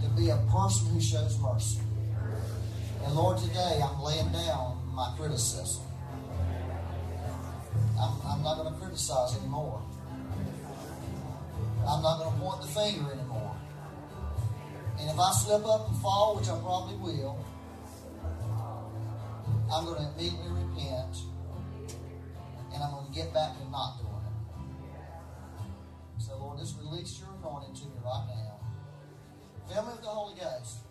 [0.03, 1.81] To be a person who shows mercy.
[3.07, 5.85] And Lord, today I'm laying down my criticism.
[7.99, 9.81] I'm, I'm not going to criticize anymore.
[11.89, 13.57] I'm not going to point the finger anymore.
[15.01, 17.43] And if I slip up and fall, which I probably will,
[19.73, 21.17] I'm going to immediately repent
[22.79, 24.39] and I'm going to get back to not doing it.
[26.23, 28.61] So, Lord, just release your anointing to me right now.
[29.67, 30.88] Fill me with the Holy Ghost.